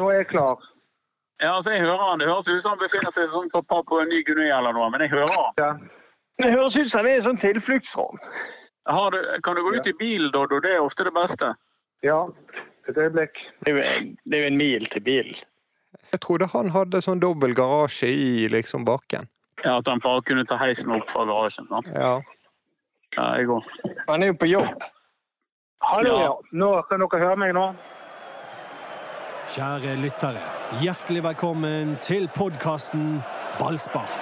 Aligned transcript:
Nå 0.00 0.08
er 0.10 0.22
jeg 0.22 0.28
klar. 0.32 0.62
Ja, 1.42 1.56
altså 1.56 1.74
jeg 1.74 1.82
hører 1.82 2.04
han. 2.06 2.20
Det 2.22 2.28
høres 2.30 2.48
ut 2.48 2.62
som 2.62 2.74
han 2.76 2.80
befinner 2.80 3.12
seg 3.14 3.28
sånn 3.32 3.50
på 3.52 3.62
Papua 3.68 4.04
Ny-Guinea 4.08 4.58
eller 4.60 4.76
noe, 4.76 4.88
men 4.94 5.04
jeg 5.04 5.12
hører 5.12 5.34
han. 5.36 5.54
Ja. 5.60 5.70
Det 6.40 6.52
høres 6.54 6.76
ut 6.78 6.90
som 6.90 7.02
han 7.02 7.10
er 7.10 7.18
en 7.20 7.26
sånn 7.26 7.40
tilfluktsrom. 7.42 8.20
Kan 8.86 9.56
du 9.58 9.62
gå 9.62 9.74
ut 9.76 9.86
i 9.90 9.94
bilen, 9.98 10.30
Doddo? 10.34 10.60
Det 10.62 10.72
er 10.76 10.82
ofte 10.82 11.04
det 11.06 11.14
beste. 11.14 11.52
Ja, 12.06 12.24
et 12.88 12.98
øyeblikk. 12.98 13.36
Det 13.66 13.74
er 13.74 13.76
jo, 13.78 14.14
det 14.24 14.38
er 14.38 14.46
jo 14.46 14.52
en 14.52 14.58
mil 14.58 14.86
til 14.90 15.04
bilen. 15.06 15.42
Jeg 16.10 16.22
trodde 16.24 16.48
han 16.50 16.72
hadde 16.72 17.02
sånn 17.04 17.20
dobbel 17.22 17.52
garasje 17.54 18.08
i 18.10 18.48
liksom 18.50 18.86
bakken. 18.88 19.28
Ja, 19.62 19.76
At 19.78 19.86
han 19.86 20.00
bare 20.02 20.24
kunne 20.26 20.42
ta 20.48 20.56
heisen 20.58 20.90
opp 20.94 21.10
fra 21.12 21.26
garasjen. 21.28 21.68
Da. 21.70 21.82
Ja. 21.94 22.14
Ja, 23.14 23.26
jeg 23.38 23.46
går. 23.50 23.66
Han 24.08 24.22
er 24.24 24.32
jo 24.32 24.38
på 24.40 24.48
jobb. 24.50 24.86
Hallo, 25.84 26.14
ja. 26.22 26.32
Nå 26.56 26.70
kan 26.88 27.02
dere 27.04 27.20
høre 27.20 27.38
meg 27.38 27.52
nå? 27.54 27.66
Kjære 29.52 29.98
lyttere, 30.00 30.40
hjertelig 30.80 31.20
velkommen 31.26 31.90
til 32.00 32.22
podkasten 32.32 33.18
Ballspark. 33.58 34.14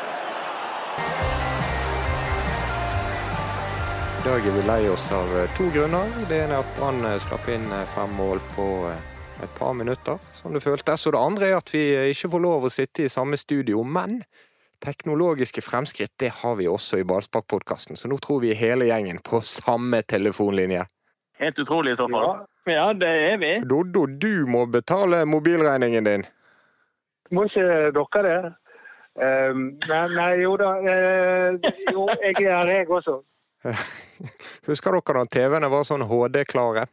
I 4.16 4.24
dag 4.24 4.48
er 4.51 4.57
vi 4.57 4.65
lei 4.66 4.80
oss 4.91 5.05
av 5.15 5.30
eh, 5.38 5.47
to 5.55 5.69
grunner. 5.71 6.11
Det 6.27 6.35
ene 6.35 6.59
er 6.59 6.65
at 6.65 6.74
Brann 6.74 7.07
eh, 7.07 7.15
slapp 7.23 7.47
inn 7.47 7.71
eh, 7.71 7.87
fem 7.95 8.11
mål 8.19 8.43
på 8.57 8.66
et 8.91 9.55
par 9.55 9.79
minutter, 9.79 10.19
som 10.35 10.51
det 10.51 10.65
føltes. 10.66 11.07
Og 11.07 11.15
det 11.15 11.23
andre 11.23 11.52
er 11.52 11.59
at 11.60 11.74
vi 11.79 11.87
ikke 12.10 12.35
får 12.35 12.47
lov 12.49 12.66
å 12.66 12.74
sitte 12.80 13.07
i 13.07 13.15
samme 13.15 13.38
studio. 13.38 13.87
Men 13.87 14.24
teknologiske 14.83 15.62
fremskritt 15.62 16.16
det 16.19 16.35
har 16.43 16.59
vi 16.59 16.66
også 16.66 16.99
i 16.99 17.07
Ballspark-podkasten, 17.07 17.95
så 17.95 18.10
nå 18.10 18.19
tror 18.19 18.43
vi 18.43 18.59
hele 18.59 18.91
gjengen 18.91 19.23
på 19.23 19.45
samme 19.47 20.02
telefonlinje. 20.02 20.88
Helt 21.38 21.62
utrolig 21.62 21.95
i 21.95 22.02
så 22.02 22.10
fall. 22.10 22.33
Ja. 22.35 22.50
Ja, 22.69 22.93
det 22.93 23.09
er 23.09 23.39
vi. 23.41 23.53
Doddo, 23.65 24.05
du 24.07 24.47
må 24.47 24.67
betale 24.67 25.25
mobilregningen 25.29 26.05
din. 26.05 26.27
Må 27.31 27.47
ikke 27.49 27.91
dere 27.95 28.23
det? 28.27 28.39
Um, 29.21 29.63
nei, 29.89 30.05
nei, 30.15 30.30
jo 30.43 30.55
da. 30.61 30.71
Uh, 30.80 31.71
jo, 31.91 32.07
jeg 32.23 32.37
er 32.45 32.52
her, 32.52 32.73
jeg 32.73 32.91
også. 32.91 33.21
Husker 34.69 34.97
dere 34.97 35.23
da 35.23 35.30
TV-ene 35.37 35.71
var 35.73 35.87
sånn 35.89 36.07
HD-klare? 36.07 36.87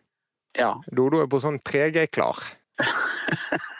Ja. 0.57 0.73
Dodo 0.91 1.21
er 1.21 1.29
på 1.31 1.39
sånn 1.43 1.59
3G-klar. 1.61 2.39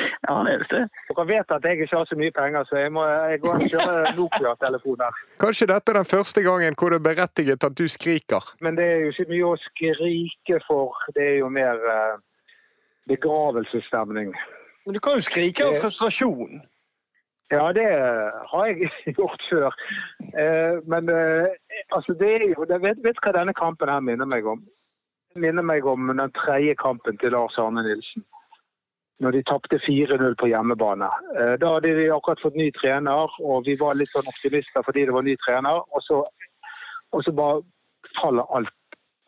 ja, 0.00 0.32
han 0.32 0.48
er 0.50 0.60
visst 0.60 0.74
det. 0.74 0.82
Dere 1.08 1.26
vet 1.28 1.54
at 1.56 1.66
jeg 1.66 1.78
ikke 1.78 1.96
har 1.96 2.08
så 2.08 2.18
mye 2.20 2.34
penger, 2.36 2.64
så 2.68 2.80
jeg 2.80 2.92
må 2.94 3.04
jeg 3.08 3.42
går 3.44 3.54
og 3.56 3.74
kjører 3.74 4.08
Nokia-telefoner. 4.18 5.20
Kanskje 5.42 5.70
dette 5.72 5.92
er 5.92 6.00
den 6.00 6.10
første 6.10 6.44
gangen 6.46 6.78
hvor 6.78 6.94
det 6.94 7.00
er 7.00 7.06
berettiget 7.10 7.68
at 7.68 7.78
du 7.78 7.86
skriker? 7.88 8.50
Men 8.60 8.78
det 8.78 8.88
er 8.88 9.04
jo 9.04 9.12
ikke 9.14 9.28
mye 9.34 9.52
å 9.52 9.60
skrike 9.66 10.60
for. 10.66 10.98
Det 11.16 11.26
er 11.34 11.38
jo 11.42 11.52
mer 11.52 11.86
eh, 11.94 12.18
begravelsesstemning. 13.12 14.34
Men 14.86 14.96
du 14.96 15.00
kan 15.04 15.18
jo 15.18 15.24
skrike 15.28 15.66
av 15.68 15.80
frustrasjon. 15.82 16.60
Ja, 17.50 17.72
det 17.74 17.86
har 18.52 18.66
jeg 18.66 18.90
gjort 19.18 19.42
før. 19.50 19.74
Eh, 20.38 20.76
men 20.86 21.08
eh, 21.10 21.48
altså, 21.90 22.14
det 22.20 22.34
er 22.36 22.46
jo 22.52 22.64
det, 22.64 22.82
vet, 22.82 23.00
vet 23.02 23.18
du 23.18 23.24
hva 23.26 23.34
denne 23.34 23.54
kampen 23.58 23.90
her 23.90 24.04
minner 24.04 24.28
meg 24.28 24.46
om? 24.46 24.62
Det 25.34 25.42
minner 25.42 25.62
meg 25.62 25.86
om 25.86 26.10
den 26.10 26.32
tredje 26.34 26.74
kampen 26.78 27.18
til 27.18 27.34
Lars 27.34 27.58
Arne 27.58 27.82
Nilsen. 27.86 28.24
Når 29.20 29.36
de 29.36 29.42
tapte 29.44 29.76
4-0 29.84 30.34
på 30.40 30.48
hjemmebane. 30.48 31.08
Eh, 31.36 31.54
da 31.60 31.74
hadde 31.74 31.92
de 31.98 32.06
akkurat 32.14 32.40
fått 32.40 32.56
ny 32.56 32.70
trener, 32.78 33.34
og 33.44 33.66
vi 33.68 33.74
var 33.80 33.98
litt 34.00 34.12
sånn 34.14 34.28
optimister 34.30 34.84
fordi 34.86 35.04
det 35.08 35.16
var 35.16 35.26
ny 35.26 35.34
trener. 35.44 35.82
Og 35.92 36.04
så, 36.06 36.22
og 37.12 37.24
så 37.26 37.34
bare 37.36 37.60
faller 38.16 38.48
alt, 38.56 38.72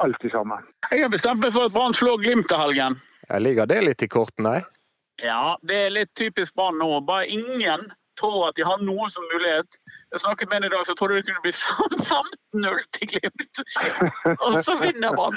alt 0.05 0.29
sammen. 0.33 0.65
Jeg 0.91 1.05
har 1.05 1.13
bestemt 1.13 1.45
meg 1.45 1.53
for 1.53 1.69
at 1.69 1.75
Brann 1.77 1.97
slår 1.97 2.23
Glimt 2.25 2.49
til 2.49 2.63
helgen. 2.63 2.97
Jeg 3.29 3.45
ligger 3.45 3.69
det 3.69 3.83
litt 3.85 4.03
i 4.03 4.09
kortene? 4.11 4.61
Ja, 5.23 5.59
det 5.69 5.77
er 5.87 5.93
litt 5.95 6.15
typisk 6.19 6.57
Brann 6.57 6.81
nå. 6.81 6.89
Bare 7.07 7.29
ingen 7.29 7.91
tror 8.21 8.49
at 8.49 8.57
de 8.57 8.65
har 8.67 8.81
noe 8.85 9.09
som 9.13 9.25
mulighet. 9.33 9.79
Jeg 10.13 10.25
snakket 10.25 10.49
med 10.51 10.63
en 10.63 10.71
i 10.71 10.73
dag 10.75 10.87
som 10.89 10.97
trodde 10.99 11.21
det 11.21 11.27
kunne 11.29 11.45
bli 11.45 11.53
15-0 12.65 12.87
til 12.97 13.13
Glimt. 13.13 13.63
Og 14.49 14.59
så 14.65 14.77
vinner 14.81 15.15
Brann. 15.17 15.37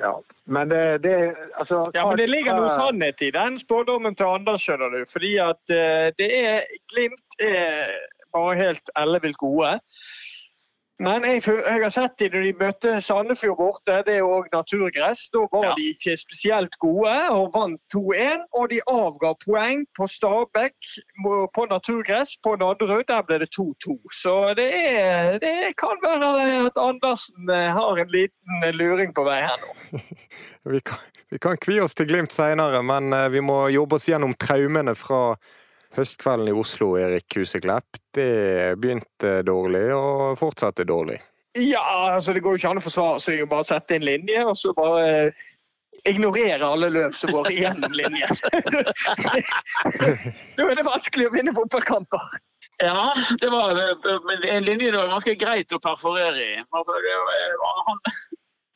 Ja, 0.00 0.14
men 0.44 0.70
det, 0.72 0.84
det 1.04 1.14
altså, 1.60 1.90
Ja, 1.94 2.06
men 2.08 2.16
det 2.18 2.30
ligger 2.30 2.56
noe 2.56 2.70
sannhet 2.72 3.20
i 3.22 3.30
den 3.34 3.58
spådommen 3.60 4.16
til 4.16 4.30
Anders, 4.32 4.64
skjønner 4.64 4.94
du. 4.94 5.02
Fordi 5.10 5.34
at 5.44 5.74
eh, 5.76 6.08
det 6.16 6.30
er 6.40 6.64
Glimt 6.92 7.36
er 7.44 7.92
bare 8.32 8.56
helt 8.58 8.92
ellevilt 8.98 9.38
gode. 9.40 9.76
Men 11.00 11.24
jeg, 11.24 11.40
jeg 11.48 11.80
har 11.80 11.92
sett 11.94 12.18
dem 12.20 12.34
når 12.34 12.42
de 12.44 12.50
møtte 12.60 12.90
Sandefjord 13.00 13.56
borte, 13.56 13.94
det 14.04 14.18
er 14.18 14.26
òg 14.26 14.50
naturgress. 14.52 15.22
Da 15.32 15.46
var 15.52 15.64
Ja. 15.70 15.74
de 15.78 15.86
ikke 15.94 16.12
spesielt 16.20 16.76
gode 16.82 17.14
og 17.32 17.54
vant 17.54 17.80
2-1. 17.94 18.42
Og 18.52 18.66
de 18.68 18.80
avga 18.90 19.30
poeng 19.46 19.86
på 19.96 20.08
Stabæk 20.12 20.76
på 21.56 21.64
naturgress. 21.70 22.34
På 22.44 22.52
Nadderud 22.60 23.06
der 23.08 23.22
ble 23.24 23.38
det 23.40 23.48
2-2. 23.56 23.96
Så 24.12 24.34
det, 24.60 24.68
er, 24.76 25.38
det 25.40 25.72
kan 25.80 25.96
være 26.04 26.66
at 26.66 26.76
Andersen 26.84 27.48
eh, 27.48 27.70
har 27.72 27.96
en 28.04 28.12
liten 28.12 28.66
eh, 28.68 28.74
luring 28.76 29.14
på 29.16 29.24
vei 29.24 29.40
her 29.46 29.56
nå. 29.64 30.00
Vi 30.74 30.80
kan, 30.84 31.00
vi 31.32 31.38
kan 31.40 31.56
kvi 31.56 31.80
oss 31.80 31.94
til 31.96 32.06
Glimt 32.12 32.32
seinere, 32.36 32.82
men 32.84 33.12
eh, 33.16 33.28
vi 33.32 33.40
må 33.40 33.62
jobbe 33.72 33.96
oss 33.96 34.08
gjennom 34.10 34.36
traumene 34.36 34.92
fra 34.98 35.22
høstkvelden 35.96 36.50
i 36.50 36.56
Oslo, 36.56 36.92
Erik 37.00 37.36
Huseklepp. 37.36 37.98
Det 38.14 38.76
begynte 38.80 39.40
dårlig 39.46 39.86
og 39.94 40.38
fortsatte 40.40 40.86
dårlig. 40.88 41.20
Ja, 41.58 41.82
altså 42.14 42.32
det 42.32 42.44
går 42.44 42.54
jo 42.54 42.60
ikke 42.60 42.70
an 42.70 42.78
å 42.78 42.84
forsvare 42.84 43.22
seg 43.22 43.42
og 43.42 43.50
bare 43.50 43.66
sette 43.66 43.96
en 43.96 44.06
linje, 44.06 44.44
og 44.46 44.54
så 44.58 44.70
bare 44.76 45.06
eh, 45.06 45.40
ignorere 46.10 46.66
alle 46.66 46.92
løp 46.94 47.16
som 47.16 47.32
går 47.34 47.50
igjennom 47.50 47.96
linjen. 47.96 48.36
da 50.56 50.68
er 50.68 50.78
det 50.78 50.86
vanskelig 50.86 51.26
å 51.26 51.34
vinne 51.34 51.56
fotballkamper. 51.56 52.30
Ja, 52.80 53.10
det 53.40 53.50
var 53.52 53.74
men 54.24 54.44
en 54.48 54.64
linje 54.64 54.92
det 54.92 54.96
var 54.96 55.10
ganske 55.10 55.34
greit 55.36 55.74
å 55.74 55.82
perforere 55.82 56.40
i. 56.40 56.62
Altså, 56.70 56.94
det 57.04 57.16
var, 57.60 57.82
han, 57.90 57.98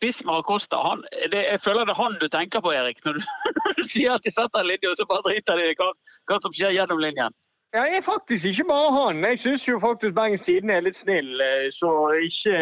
Bismar 0.04 0.42
Costa, 0.44 0.76
han, 0.84 1.04
det, 1.32 1.46
jeg 1.46 1.60
føler 1.64 1.86
det 1.88 1.94
er 1.94 2.02
han 2.02 2.18
du 2.20 2.26
tenker 2.28 2.60
på, 2.60 2.74
Erik, 2.76 3.00
når 3.06 3.16
du, 3.16 3.28
når 3.64 3.78
du 3.78 3.86
sier 3.88 4.18
at 4.18 4.26
de 4.26 4.32
setter 4.34 4.60
en 4.60 4.68
linje, 4.68 4.90
og 4.90 4.98
så 5.00 5.06
bare 5.08 5.24
driter 5.30 5.56
de 5.60 5.70
i 5.70 5.78
hva, 5.78 5.88
hva 6.28 6.40
som 6.44 6.52
skjer 6.52 6.76
gjennom 6.76 7.00
linjen. 7.00 7.32
Ja, 7.74 7.82
jeg 7.90 7.96
er 7.98 8.04
faktisk 8.06 8.44
ikke 8.46 8.64
bare 8.68 8.90
han. 8.94 9.16
Jeg 9.26 9.38
syns 9.42 9.64
jo 9.66 9.80
faktisk 9.82 10.14
Bergens 10.14 10.44
Tidende 10.46 10.76
er 10.78 10.84
litt 10.86 10.94
snill, 10.94 11.32
eh, 11.42 11.64
så 11.74 11.88
ikke 12.22 12.58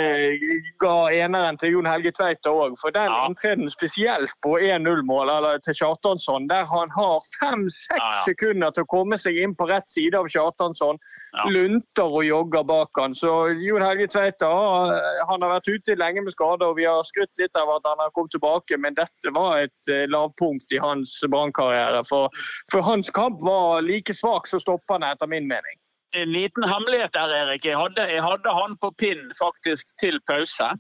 ga 0.81 0.95
eneren 1.13 1.59
til 1.61 1.75
Jon 1.75 1.89
Helge 1.91 2.15
Tveita 2.17 2.49
òg. 2.49 2.79
For 2.81 2.89
den 2.95 3.13
Ja. 3.13 3.67
spesielt 3.69 4.33
på 4.41 4.55
1-0-mål 4.57 5.29
eller 5.29 5.59
til 5.59 5.75
Kjartansson, 5.77 6.49
der 6.49 6.65
han 6.65 6.89
har 6.97 7.21
fem-seks 7.43 8.01
Ja, 8.01 8.09
ja. 8.09 8.23
sekunder 8.25 8.71
til 8.73 8.85
å 8.85 8.87
komme 8.89 9.19
seg 9.21 9.37
inn 9.37 9.55
på 9.55 9.69
rett 9.69 9.87
side 9.89 10.15
av 10.17 10.25
Kjartansson, 10.33 10.97
Ja. 11.37 11.45
lunter 11.45 12.09
og 12.09 12.25
jogger 12.25 12.65
bak 12.65 12.89
han. 12.97 13.13
Så 13.13 13.53
Jon 13.61 13.83
Helge 13.83 14.07
Tveita 14.09 14.49
eh, 14.49 15.27
han 15.29 15.43
har 15.43 15.61
vært 15.61 15.69
ute 15.69 15.95
lenge 15.95 16.23
med 16.25 16.33
skade, 16.33 16.63
og 16.65 16.77
vi 16.77 16.85
har 16.89 17.03
skrytt 17.03 17.37
litt 17.39 17.55
av 17.55 17.69
at 17.69 17.83
han 17.85 17.99
har 18.01 18.11
kommet 18.17 18.31
tilbake, 18.33 18.79
men 18.79 18.95
dette 18.95 19.29
var 19.37 19.59
et 19.59 19.91
eh, 19.93 20.07
lavpunkt 20.09 20.73
i 20.73 20.79
hans 20.81 21.21
brannkarriere. 21.29 22.01
For, 22.09 22.31
for 22.71 22.81
hans 22.81 23.11
kamp 23.11 23.43
var 23.43 23.83
like 23.83 24.15
svak 24.17 24.47
som 24.47 24.59
stopperne, 25.03 25.13
etter 25.13 25.27
min 25.27 25.49
mening. 25.49 25.79
En 26.15 26.33
liten 26.33 26.65
hemmelighet 26.69 27.13
der, 27.13 27.31
Erik. 27.31 27.65
Jeg 27.65 27.79
hadde, 27.79 28.03
jeg 28.11 28.23
hadde 28.23 28.53
han 28.53 28.77
på 28.81 28.93
pinn 28.99 29.33
faktisk 29.39 29.87
til 29.99 30.21
pause. 30.29 30.77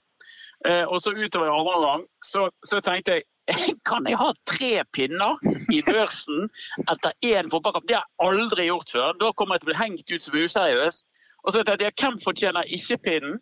Eh, 0.66 0.84
og 0.84 1.02
så 1.02 1.10
utover 1.10 1.46
i 1.46 1.50
andre 1.50 1.74
omgang 1.74 2.02
så, 2.24 2.50
så 2.64 2.80
tenkte 2.80 3.12
jeg 3.16 3.22
kan 3.90 4.06
jeg 4.06 4.14
ha 4.20 4.28
tre 4.46 4.84
pinner 4.94 5.34
i 5.74 5.80
børsen 5.82 6.44
etter 6.86 7.10
én 7.26 7.50
fotballkamp? 7.50 7.88
Det 7.88 7.96
har 7.96 8.04
jeg 8.06 8.28
aldri 8.28 8.68
gjort 8.68 8.92
før. 8.92 9.16
Da 9.18 9.32
kommer 9.32 9.56
jeg 9.56 9.64
til 9.64 9.66
å 9.66 9.72
bli 9.72 9.80
hengt 9.80 10.12
ut 10.12 10.22
som 10.22 10.36
useriøs. 10.38 11.00
Og 11.42 11.56
så 11.56 11.64
tenkte 11.64 11.88
jeg 11.88 11.96
hvem 11.98 12.20
fortjener 12.22 12.70
ikke 12.76 13.00
pinnen? 13.02 13.40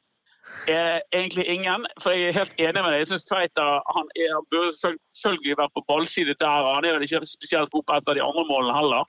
Eh, 0.68 0.98
egentlig 1.12 1.44
ingen, 1.46 1.86
for 2.02 2.16
jeg 2.16 2.30
er 2.30 2.38
helt 2.38 2.54
enig 2.58 2.80
med 2.82 2.90
deg. 2.92 3.02
Jeg 3.02 3.10
syns 3.10 3.28
Tveita 3.28 3.66
han 3.94 4.08
er, 4.16 4.32
burde 4.52 4.72
selvfølgelig 4.76 5.58
være 5.60 5.74
på 5.76 5.84
ballside 5.88 6.34
der. 6.40 6.68
Han 6.74 6.84
er 6.84 6.96
vel 6.96 7.04
ikke 7.06 7.20
spesielt 7.28 7.72
god 7.74 7.84
på 7.86 7.96
et 7.96 8.08
av 8.08 8.16
de 8.16 8.24
andre 8.24 8.44
målene 8.48 8.76
heller. 8.76 9.04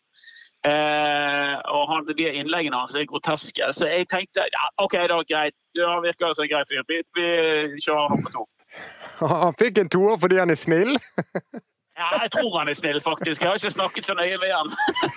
Eh, 0.68 1.56
og 1.74 1.88
han, 1.90 2.06
de 2.06 2.28
innleggene 2.30 2.78
hans 2.78 2.94
er 2.96 3.08
groteske. 3.10 3.72
Så 3.74 3.90
jeg 3.90 4.10
tenkte 4.14 4.46
ja, 4.46 4.68
OK, 4.84 4.94
da 5.10 5.22
greit. 5.26 5.58
han 5.80 6.04
virker 6.06 6.36
som 6.38 6.46
en 6.46 6.52
grei 6.54 6.64
fyr. 6.70 6.84
Vi, 6.90 7.02
vi 7.74 7.82
kjører 7.82 8.14
han 8.14 8.26
på 8.26 8.34
to. 8.36 8.48
Han 9.22 9.58
fikk 9.60 9.82
en 9.82 9.92
toer 9.92 10.18
fordi 10.22 10.40
han 10.42 10.54
er 10.54 10.60
snill. 10.60 10.96
Ja, 12.02 12.24
jeg 12.24 12.32
tror 12.32 12.56
han 12.58 12.70
er 12.72 12.74
snill, 12.74 13.02
faktisk. 13.04 13.42
Jeg 13.44 13.50
har 13.50 13.60
ikke 13.60 13.70
snakket 13.76 14.06
så 14.08 14.14
nøye 14.18 14.38
med 14.42 14.50
han. 14.56 14.72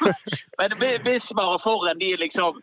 Men 0.60 0.74
Bismar 1.04 1.54
og 1.54 1.62
Forren, 1.62 2.00
de 2.02 2.10
liksom 2.20 2.58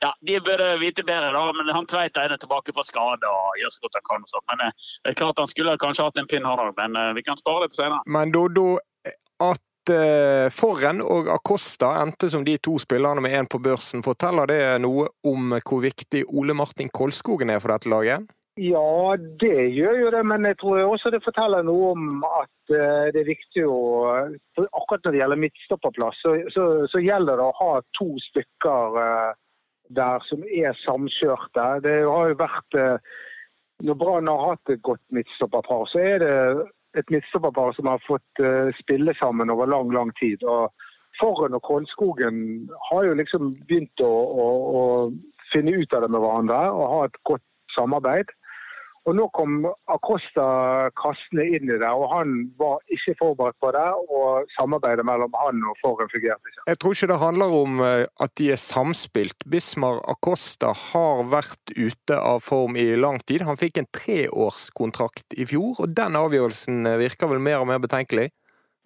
ja, 0.00 0.12
De 0.28 0.40
burde 0.40 0.78
vite 0.80 1.02
bedre, 1.02 1.32
da. 1.34 1.42
Men 1.52 1.74
han 1.74 1.88
Tveita 1.90 2.24
er 2.24 2.36
tilbake 2.40 2.72
fra 2.76 2.84
skade 2.84 3.28
og 3.28 3.60
gjør 3.60 3.72
så 3.74 3.82
godt 3.84 3.98
han 3.98 4.06
kan. 4.10 4.24
og 4.24 4.32
sånt. 4.32 4.46
Men 4.52 4.64
eh, 4.66 4.86
det 5.04 5.12
er 5.12 5.18
klart 5.20 5.42
han 5.42 5.52
skulle 5.52 5.76
kanskje 5.82 6.08
hatt 6.08 6.20
en 6.20 6.28
pinn, 6.30 6.48
han 6.48 6.62
òg. 6.62 6.72
Men 6.80 6.96
eh, 7.00 7.12
vi 7.18 7.24
kan 7.26 7.40
spare 7.40 7.66
det 7.66 7.74
til 7.74 7.82
senere. 7.82 8.00
Men 8.16 8.32
Doddo, 8.36 8.66
at 9.04 9.60
eh, 9.60 9.64
Forren 10.52 11.02
og 11.04 11.28
Acosta 11.30 11.92
endte 12.02 12.30
som 12.32 12.44
de 12.46 12.56
to 12.58 12.74
spillerne 12.82 13.22
med 13.22 13.36
én 13.38 13.48
på 13.50 13.60
børsen, 13.62 14.02
forteller 14.06 14.50
det 14.50 14.60
noe 14.82 15.06
om 15.26 15.54
hvor 15.60 15.84
viktig 15.84 16.24
Ole 16.34 16.56
Martin 16.58 16.90
Kolskogen 16.92 17.52
er 17.54 17.62
for 17.62 17.74
dette 17.74 17.92
laget? 17.92 18.26
Ja, 18.56 19.16
det 19.40 19.68
gjør 19.76 19.98
jo 20.00 20.10
det, 20.14 20.22
men 20.24 20.46
jeg 20.48 20.56
tror 20.56 20.78
også 20.80 21.10
det 21.12 21.20
forteller 21.24 21.64
noe 21.66 21.90
om 21.92 22.22
at 22.24 22.72
eh, 22.72 23.10
det 23.12 23.20
er 23.20 23.28
viktig 23.28 23.66
å 23.68 23.80
akkurat 24.64 25.04
når 25.04 25.12
det 25.12 25.20
gjelder 25.20 25.40
midtstopperplass, 25.42 26.22
så, 26.24 26.32
så, 26.54 26.64
så 26.88 27.02
gjelder 27.04 27.36
det 27.36 27.44
å 27.44 27.56
ha 27.58 27.74
to 27.98 28.06
stykker 28.30 28.96
eh, 29.02 29.34
der 30.00 30.24
som 30.30 30.46
er 30.48 30.72
samkjørte. 30.86 31.66
Det 31.84 31.98
har 32.08 32.32
jo 32.32 32.38
vært 32.40 32.78
eh, 32.80 33.12
Når 33.84 33.98
Brann 34.00 34.32
har 34.32 34.54
hatt 34.54 34.72
et 34.72 34.80
godt 34.80 35.04
midtstopperpar, 35.12 35.84
så 35.92 36.00
er 36.00 36.24
det 36.24 36.34
et 36.96 37.10
midtstopperpar 37.12 37.72
som 37.76 37.88
har 37.90 38.02
fått 38.06 38.42
eh, 38.42 38.72
spille 38.80 39.14
sammen 39.20 39.52
over 39.52 39.68
lang, 39.70 39.92
lang 39.92 40.12
tid. 40.20 40.42
og 40.44 40.72
Forren 41.20 41.56
og 41.56 41.62
Kolskogen 41.64 42.68
har 42.90 43.06
jo 43.06 43.14
liksom 43.16 43.52
begynt 43.68 44.04
å, 44.04 44.12
å, 44.44 44.48
å 44.80 44.82
finne 45.52 45.76
ut 45.76 45.94
av 45.96 46.04
det 46.04 46.10
med 46.12 46.20
hverandre 46.20 46.58
og 46.72 46.90
ha 46.92 46.98
et 47.06 47.20
godt 47.28 47.44
samarbeid. 47.76 48.32
Og 49.06 49.14
Nå 49.14 49.28
kom 49.38 49.60
Acosta 49.94 50.44
kastende 50.98 51.44
inn 51.54 51.68
i 51.70 51.76
det, 51.78 51.90
og 51.94 52.08
han 52.10 52.32
var 52.58 52.80
ikke 52.90 53.14
forberedt 53.20 53.58
på 53.62 53.70
det. 53.76 53.84
Og 54.10 54.48
samarbeidet 54.56 55.06
mellom 55.06 55.36
han 55.38 55.62
og 55.70 55.78
Foren 55.78 56.10
fungerte 56.10 56.50
ikke. 56.50 56.64
Jeg 56.66 56.80
tror 56.82 56.96
ikke 56.96 57.10
det 57.12 57.20
handler 57.20 57.54
om 57.60 57.78
eh, 57.86 58.02
at 58.26 58.34
de 58.40 58.50
er 58.50 58.58
samspilt. 58.58 59.46
Bismar 59.52 60.02
Acosta 60.10 60.72
har 60.74 61.22
vært 61.30 61.76
ute 61.76 62.18
av 62.18 62.42
form 62.48 62.74
i 62.82 62.88
lang 62.98 63.22
tid. 63.22 63.46
Han 63.46 63.60
fikk 63.60 63.78
en 63.78 63.90
treårskontrakt 63.94 65.38
i 65.38 65.46
fjor, 65.46 65.78
og 65.84 65.94
den 65.94 66.18
avgjørelsen 66.18 66.82
eh, 66.90 66.98
virker 67.06 67.30
vel 67.30 67.44
mer 67.46 67.62
og 67.62 67.70
mer 67.70 67.78
betenkelig? 67.86 68.32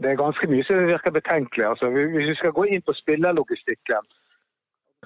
Det 0.00 0.12
er 0.12 0.20
ganske 0.20 0.52
mye 0.52 0.64
som 0.68 0.84
virker 0.84 1.16
betenkelig. 1.16 1.64
Altså, 1.72 1.88
hvis 1.96 2.28
vi 2.28 2.36
skal 2.36 2.52
gå 2.56 2.68
inn 2.68 2.84
på 2.84 2.92
spillerlogistikken 3.00 4.04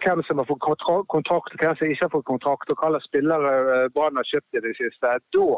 hvem 0.02 0.23
som 0.26 0.38
har 0.38 0.49
fått 0.49 0.62
kontrakt 1.08 1.55
og 1.55 1.61
hvem 1.61 1.76
som 1.79 1.88
ikke 1.88 2.05
har 2.05 2.12
fått 2.12 2.26
kontrakt, 2.26 2.70
og 2.70 2.81
hva 2.81 2.91
slags 2.94 3.08
spillere 3.08 3.55
eh, 3.75 3.88
Brann 3.94 4.19
har 4.19 4.29
kjøpt 4.29 4.58
i 4.58 4.62
det 4.64 4.75
siste, 4.79 5.12
da, 5.37 5.49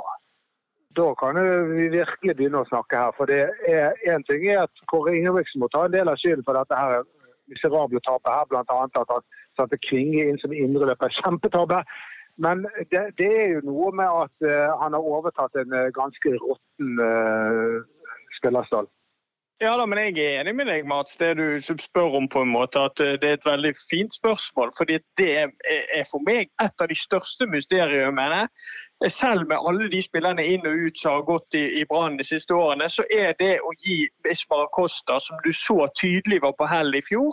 da 0.99 1.07
kan 1.21 1.41
vi 1.73 1.89
virkelig 1.95 2.37
begynne 2.37 2.63
å 2.63 2.69
snakke 2.71 3.01
her. 3.01 3.15
For 3.17 3.31
det 3.31 3.47
er 3.69 3.97
en 4.13 4.27
ting 4.29 4.45
er 4.49 4.65
at 4.67 4.85
Kåre 4.93 5.17
Ingebrigtsen 5.17 5.63
må 5.63 5.71
ta 5.73 5.87
en 5.87 5.97
del 5.97 6.13
av 6.13 6.21
skylden 6.21 6.45
for 6.45 6.59
dette 6.59 6.81
her 6.81 7.05
miserable 7.53 8.03
tapet 8.05 8.33
her, 8.33 8.45
bl.a. 8.51 8.63
at 8.85 9.13
han 9.15 9.25
satte 9.57 9.81
Kvinge 9.87 10.27
inn 10.27 10.41
som 10.43 10.53
indreløper. 10.53 11.15
Kjempetabbe. 11.21 11.83
Men 12.43 12.67
det, 12.93 13.07
det, 13.17 13.31
er 13.33 13.53
jo 13.55 13.63
noe 13.65 13.93
med 13.97 14.11
at 14.13 14.45
uh, 14.45 14.75
han 14.83 14.93
har 14.93 15.07
overtatt 15.17 15.55
en 15.57 15.73
ganske 15.97 16.35
råtten 16.43 16.99
uh, 17.01 17.79
spillerstall. 18.37 18.91
Ja 19.59 19.71
da, 19.81 19.87
men 19.89 19.97
jeg 19.97 20.19
er 20.21 20.43
enig 20.43 20.53
med 20.53 20.67
deg, 20.69 20.83
Mats. 20.85 21.15
Det 21.17 21.31
du 21.39 21.47
spør 21.81 22.19
om 22.19 22.27
på 22.29 22.43
en 22.45 22.51
måte, 22.53 22.83
at 22.91 23.01
eh, 23.01 23.15
det 23.17 23.29
er 23.31 23.39
et 23.39 23.47
veldig 23.49 23.71
fint 23.79 24.13
spørsmål. 24.13 24.69
fordi 24.77 24.99
det 25.17 25.31
er 25.41 26.03
for 26.11 26.21
meg 26.27 26.51
et 26.61 26.83
av 26.85 26.91
de 26.91 26.97
største 27.01 27.49
mysteriene. 27.49 28.43
Selv 29.09 29.49
med 29.49 29.57
alle 29.57 29.89
de 29.89 30.03
spillerne 30.05 30.45
inn 30.45 30.67
og 30.69 30.77
ut 30.77 31.01
som 31.01 31.17
har 31.17 31.25
gått 31.31 31.57
i, 31.57 31.65
i 31.81 31.87
Brann 31.89 32.21
de 32.21 32.27
siste 32.29 32.53
årene, 32.53 32.91
så 32.93 33.07
er 33.09 33.33
det 33.41 33.55
å 33.65 33.73
gi 33.81 34.03
Ismar 34.29 34.69
Costa, 34.77 35.17
som 35.25 35.41
du 35.41 35.49
så 35.57 35.87
tydelig 35.97 36.43
var 36.45 36.53
på 36.61 36.69
hell 36.69 36.93
i 36.93 37.01
fjor, 37.09 37.33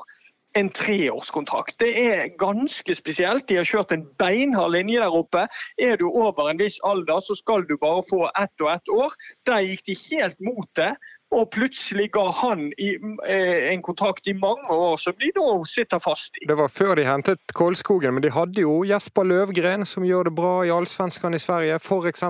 en 0.55 0.69
treårskontrakt. 0.69 1.75
Det 1.79 1.91
er 2.05 2.29
ganske 2.39 2.95
spesielt. 2.95 3.49
De 3.49 3.57
har 3.59 3.67
kjørt 3.67 3.91
en 3.91 4.05
beinhard 4.21 4.71
linje 4.71 5.01
der 5.01 5.17
oppe. 5.17 5.43
Er 5.81 5.97
du 5.99 6.05
over 6.07 6.47
en 6.47 6.61
viss 6.61 6.79
alder, 6.87 7.19
så 7.19 7.35
skal 7.35 7.67
du 7.67 7.75
bare 7.81 8.05
få 8.07 8.29
ett 8.39 8.63
og 8.63 8.71
ett 8.77 8.93
år. 8.95 9.17
Der 9.49 9.65
gikk 9.65 9.83
de 9.89 9.97
helt 10.05 10.39
mot 10.45 10.69
det 10.79 10.93
og 11.33 11.49
plutselig 11.53 12.09
ga 12.13 12.25
han 12.41 12.67
i, 12.77 12.93
eh, 13.27 13.71
en 13.73 13.81
kontrakt 13.81 14.27
i 14.27 14.35
mange 14.37 14.69
år 14.69 14.97
som 15.01 15.15
de 15.19 15.31
da 15.35 15.47
sitter 15.67 16.01
fast 16.03 16.37
i. 16.41 16.47
Det 16.47 16.57
var 16.57 16.69
før 16.69 16.95
de 16.99 17.07
hentet 17.07 17.55
Kolskogen, 17.57 18.13
men 18.13 18.23
de 18.25 18.33
hadde 18.33 18.61
jo 18.61 18.83
Jesper 18.87 19.27
Løvgren, 19.27 19.85
som 19.85 20.05
gjør 20.05 20.29
det 20.29 20.35
bra 20.37 20.53
i 20.65 20.73
Allsvenskan 20.73 21.33
i 21.33 21.41
Sverige, 21.41 21.79
f.eks. 21.81 22.23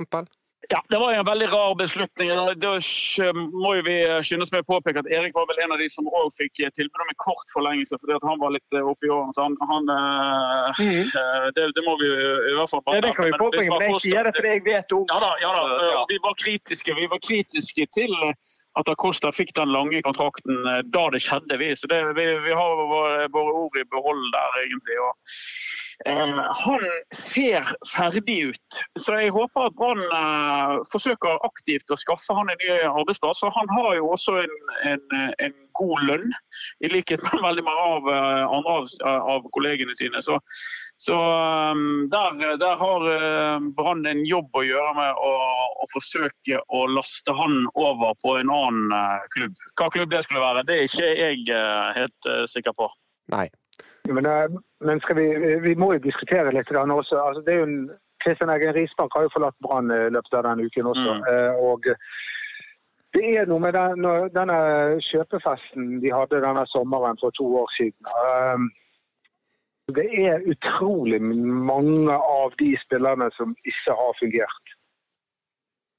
Ja, 0.72 0.80
det 0.88 0.98
var 0.98 1.12
en 1.12 1.26
veldig 1.26 1.46
rar 1.52 1.74
beslutning. 1.76 2.30
Da 2.56 2.70
må 3.52 3.72
vi 3.84 3.96
skynde 4.24 4.46
oss 4.46 4.52
med 4.54 4.64
å 4.64 4.68
påpeke 4.70 5.02
at 5.02 5.10
Erik 5.12 5.34
var 5.36 5.44
vel 5.50 5.60
en 5.60 5.74
av 5.76 5.82
de 5.82 5.90
som 5.92 6.08
òg 6.08 6.30
fikk 6.38 6.62
tilbud 6.72 7.02
om 7.04 7.10
en 7.12 7.18
kort 7.20 7.52
forlengelse 7.52 7.98
fordi 8.00 8.16
han 8.24 8.40
var 8.40 8.54
litt 8.54 8.76
eh, 8.78 8.86
oppe 8.92 9.04
i 9.04 9.12
årene. 9.12 9.34
Så 9.36 9.44
han, 9.44 9.58
han 9.68 9.92
mm. 10.80 11.12
det, 11.58 11.68
det, 11.76 11.84
må 11.84 11.98
vi 12.00 12.08
i 12.08 12.56
hvert 12.56 12.72
fall 12.72 12.84
bare 12.86 13.02
ja, 13.02 13.04
Det 13.04 13.12
kan 13.18 13.28
vi 13.28 13.36
påpeke, 13.44 13.68
men 13.76 13.86
jeg 13.90 14.02
sier 14.06 14.24
det 14.24 14.34
fordi 14.38 14.54
jeg 14.54 14.64
vet 14.70 14.96
om 14.96 15.04
Ja 15.12 15.20
da. 15.26 15.32
Ja, 15.44 15.52
da. 15.52 16.04
Vi, 16.08 16.20
var 16.24 16.38
kritiske, 16.40 16.96
vi 16.96 17.10
var 17.12 17.20
kritiske 17.28 17.88
til 17.92 18.16
at 18.80 18.90
Acosta 18.90 19.30
fikk 19.34 19.54
den 19.56 19.72
lange 19.74 20.02
kontrakten 20.02 20.66
eh, 20.70 20.80
da 20.94 21.04
det 21.14 21.22
skjedde. 21.24 21.58
Vi, 21.60 21.70
så 21.78 21.90
det, 21.90 22.00
vi, 22.18 22.26
vi 22.46 22.56
har 22.56 22.86
våre, 22.90 23.28
ord 23.30 23.78
i 23.78 23.86
behold 23.94 24.24
der, 24.34 24.60
egentlig. 24.64 24.98
Og, 25.06 25.36
han 26.04 26.80
ser 27.16 27.64
ferdig 27.88 28.50
ut, 28.50 28.80
så 29.00 29.16
jeg 29.16 29.32
håper 29.32 29.68
at 29.70 29.76
Brann 29.78 30.02
eh, 30.04 30.72
forsøker 30.90 31.40
aktivt 31.46 31.92
å 31.92 31.96
skaffe 31.96 32.36
han 32.36 32.50
en 32.52 32.60
ny 32.60 32.74
arbeidsplass. 32.90 33.40
Og 33.46 33.54
han 33.56 33.70
har 33.72 33.94
jo 33.96 34.10
også 34.12 34.36
en, 34.42 34.58
en, 34.90 35.14
en 35.40 35.54
god 35.80 36.04
lønn, 36.10 36.34
i 36.84 36.90
likhet 36.92 37.24
med 37.24 37.46
veldig 37.46 37.64
mange 37.64 37.86
av 37.94 38.10
eh, 38.12 38.58
av, 38.74 38.92
av 39.32 39.48
kollegene 39.56 39.96
sine. 39.96 40.20
Så, 40.24 40.36
så 41.00 41.16
um, 41.72 42.04
der, 42.12 42.36
der, 42.60 42.76
har 42.84 43.08
Brann 43.78 44.04
en 44.06 44.24
jobb 44.28 44.52
å 44.60 44.66
gjøre 44.66 44.92
med 45.00 45.24
å, 45.24 45.32
å, 45.80 45.88
forsøke 45.96 46.60
å 46.68 46.84
laste 46.92 47.32
han 47.34 47.64
over 47.72 48.12
på 48.20 48.36
en 48.42 48.52
annen 48.52 49.26
klubb. 49.32 49.56
Hva 49.80 49.88
klubb 49.94 50.12
det 50.12 50.24
skulle 50.28 50.44
være, 50.44 50.68
det 50.68 50.78
er 50.78 50.88
ikke 50.88 51.12
jeg 51.16 51.60
helt 51.96 52.34
sikker 52.52 52.76
på. 52.76 52.92
Nei. 53.32 53.48
Men, 54.08 54.26
men 54.84 55.00
vi, 55.16 55.26
vi, 55.64 55.74
må 55.80 55.94
jo 55.94 56.04
diskutere 56.04 56.52
litt 56.52 56.70
også. 56.70 57.16
Altså, 57.16 57.42
det 57.46 57.54
er 57.54 57.62
jo 57.62 57.68
en 57.70 57.90
Kristian 58.24 58.52
Eggen 58.52 58.74
Risbank 58.76 59.12
har 59.16 59.26
jo 59.26 59.32
forlatt 59.32 59.56
Brann 59.64 59.92
i 59.92 60.10
løpet 60.12 60.36
av 60.38 60.46
denne 60.46 60.64
uken 60.68 60.88
også. 60.92 61.16
Mm. 61.24 61.58
og 61.60 61.88
det 63.14 63.26
er 63.38 63.46
noe 63.46 63.62
med 63.62 63.76
den, 63.76 64.06
denne 64.34 64.56
kjøpefesten 65.06 66.00
de 66.02 66.10
hadde 66.10 66.40
denne 66.42 66.64
sommeren 66.66 67.20
for 67.20 67.34
to 67.38 67.46
år 67.60 67.68
siden. 67.76 68.70
Det 69.94 70.06
er 70.24 70.46
utrolig 70.50 71.20
mange 71.22 72.16
av 72.16 72.56
de 72.58 72.72
spillerne 72.80 73.28
som 73.36 73.52
ikke 73.68 73.94
har 74.00 74.16
fungert. 74.20 74.74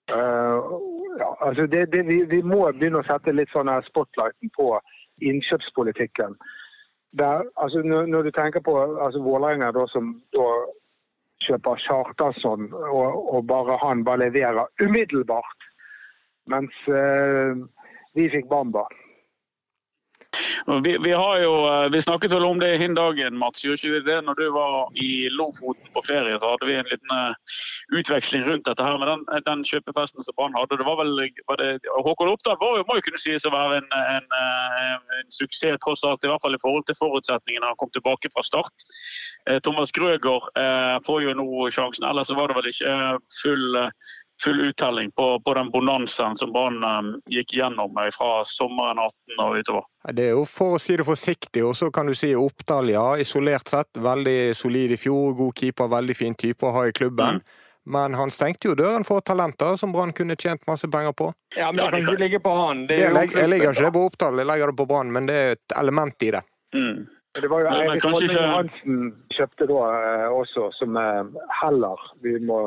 Ja, 0.09 1.29
altså 1.39 1.65
det, 1.71 1.85
det, 1.93 2.03
vi, 2.07 2.21
vi, 2.29 2.41
må 2.41 2.65
begynne 2.73 2.99
å 2.99 3.07
sette 3.07 3.33
litt 3.33 3.53
sånn 3.53 3.71
spotlighten 3.87 4.51
på 4.57 4.73
innkjøpspolitikken. 5.23 6.35
Der, 7.15 7.45
altså 7.56 7.81
når, 7.81 8.09
når, 8.12 8.27
du 8.27 8.31
tenker 8.35 8.59
på 8.59 8.73
altså 9.00 9.21
Vålerenga, 9.23 9.71
som 9.88 10.17
da 10.35 10.47
kjøper 11.45 11.79
Charterson, 11.79 12.67
og, 12.73 13.33
og 13.33 13.47
bare 13.47 13.77
han 13.83 14.03
bare 14.03 14.25
leverer 14.25 14.67
umiddelbart 14.83 15.69
mens 16.51 16.75
eh, 16.91 17.57
vi 18.15 18.27
fikk 18.29 18.50
Bamba. 18.51 18.85
Vi, 20.83 20.97
vi, 21.03 21.11
har 21.11 21.39
jo, 21.41 21.53
eh, 21.65 21.89
vi 21.89 22.01
snakket 22.01 22.33
vel 22.33 22.45
om 22.45 22.60
det 22.60 22.77
hin 22.77 22.95
dagen, 22.98 23.38
Mats. 23.38 23.63
Gjorde 23.65 23.79
ikke 23.79 23.93
vi 23.93 24.01
det 24.07 24.17
når 24.25 24.39
du 24.39 24.45
var 24.55 24.98
i 25.01 25.10
Lofoten 25.33 25.91
på 25.93 26.03
ferie? 26.07 26.39
Så 26.39 26.51
hadde 26.53 26.69
vi 26.69 26.77
en 26.79 26.89
liten 26.91 27.13
eh, 27.15 27.53
utveksling 28.00 28.45
rundt 28.48 28.65
dette 28.69 28.86
her 28.86 28.98
med 29.01 29.12
den, 29.12 29.25
den 29.45 29.63
kjøpefesten 29.67 30.25
som 30.25 30.38
Brann 30.38 30.57
hadde. 30.57 30.79
Det 30.81 30.88
var 30.88 31.00
vel, 31.01 31.13
var 31.50 31.62
det, 31.62 31.69
Håkon 32.07 32.33
Oppdal 32.33 32.60
må 32.60 33.00
jo 33.00 33.05
kunne 33.07 33.21
sies 33.21 33.45
å 33.45 33.53
være 33.53 33.81
en, 33.81 33.89
en, 34.15 34.27
en, 34.39 35.31
suksess, 35.33 35.79
tross 35.86 36.05
alt. 36.07 36.24
I 36.25 36.31
hvert 36.31 36.43
fall 36.43 36.57
i 36.57 36.62
forhold 36.62 36.88
til 36.89 37.00
forutsetningene 37.00 37.71
han 37.71 37.79
kom 37.81 37.93
tilbake 37.93 38.31
fra 38.33 38.43
start. 38.45 38.89
Thomas 39.65 39.93
Grøger 39.93 40.48
får 41.05 41.19
jo 41.21 41.33
nå 41.38 41.67
sjansen, 41.74 42.07
ellers 42.10 42.31
var 42.33 42.50
det 42.50 42.57
vel 42.57 42.69
ikke 42.71 42.95
full 43.43 43.77
full 44.44 44.62
uttelling 44.62 45.12
på, 45.12 45.39
på 45.39 45.54
den 45.54 45.72
bonanzaen 45.72 46.36
som 46.36 46.51
Brann 46.54 46.84
um, 46.84 47.12
gikk 47.32 47.56
gjennom 47.56 47.96
fra 48.13 48.32
sommeren 48.46 49.00
18 49.00 49.44
og 49.46 49.60
utover. 49.60 49.86
Det 50.12 50.30
er 50.30 50.34
jo 50.36 50.46
for 50.50 50.75
å 50.75 50.82
si 50.82 50.98
det 51.00 51.08
forsiktig, 51.08 51.63
og 51.65 51.75
så 51.77 51.92
kan 51.92 52.10
du 52.10 52.15
si 52.18 52.34
Oppdal, 52.36 52.92
ja. 52.94 53.06
Isolert 53.22 53.72
sett 53.72 53.98
veldig 53.98 54.56
solid 54.56 54.96
i 54.96 55.00
fjor. 55.00 55.34
God 55.39 55.56
keeper, 55.60 55.92
veldig 55.92 56.18
fin 56.18 56.36
type 56.36 56.68
å 56.68 56.74
ha 56.75 56.88
i 56.89 56.96
klubben. 56.96 57.39
Mm. 57.39 57.62
Men 57.96 58.15
han 58.18 58.32
stengte 58.34 58.72
jo 58.72 58.75
døren 58.77 59.06
for 59.06 59.22
talenter 59.22 59.75
som 59.77 59.92
Brann 59.94 60.13
kunne 60.18 60.36
tjent 60.36 60.63
masse 60.68 60.88
penger 60.89 61.13
på. 61.13 61.30
Ja, 61.56 61.72
men 61.72 61.84
det 61.84 61.92
kan 61.92 62.01
ikke 62.01 62.24
ligge 62.24 62.39
på 62.42 62.54
han. 62.58 62.88
Det 62.89 62.98
jeg, 62.98 63.34
jeg 63.36 63.50
legger 63.51 63.75
ikke 63.75 63.86
det 63.86 63.92
på 63.94 64.06
Oppdal, 64.10 64.42
jeg 64.42 64.50
legger 64.50 64.72
det 64.72 64.80
på 64.80 64.88
Brann, 64.89 65.12
men 65.13 65.30
det 65.30 65.36
er 65.36 65.54
et 65.54 65.75
element 65.77 66.25
i 66.25 66.32
det. 66.34 66.42
Mm. 66.75 67.06
Det 67.36 67.51
var 67.51 67.62
jo 67.62 67.72
Eirik 67.75 68.06
Holming 68.08 68.38
Hansen 68.39 69.00
kjøpte 69.36 69.68
da 69.70 69.80
eh, 70.00 70.25
også, 70.32 70.70
som 70.77 70.98
eh, 70.98 71.24
heller 71.60 72.06
vi 72.24 72.38
må 72.48 72.60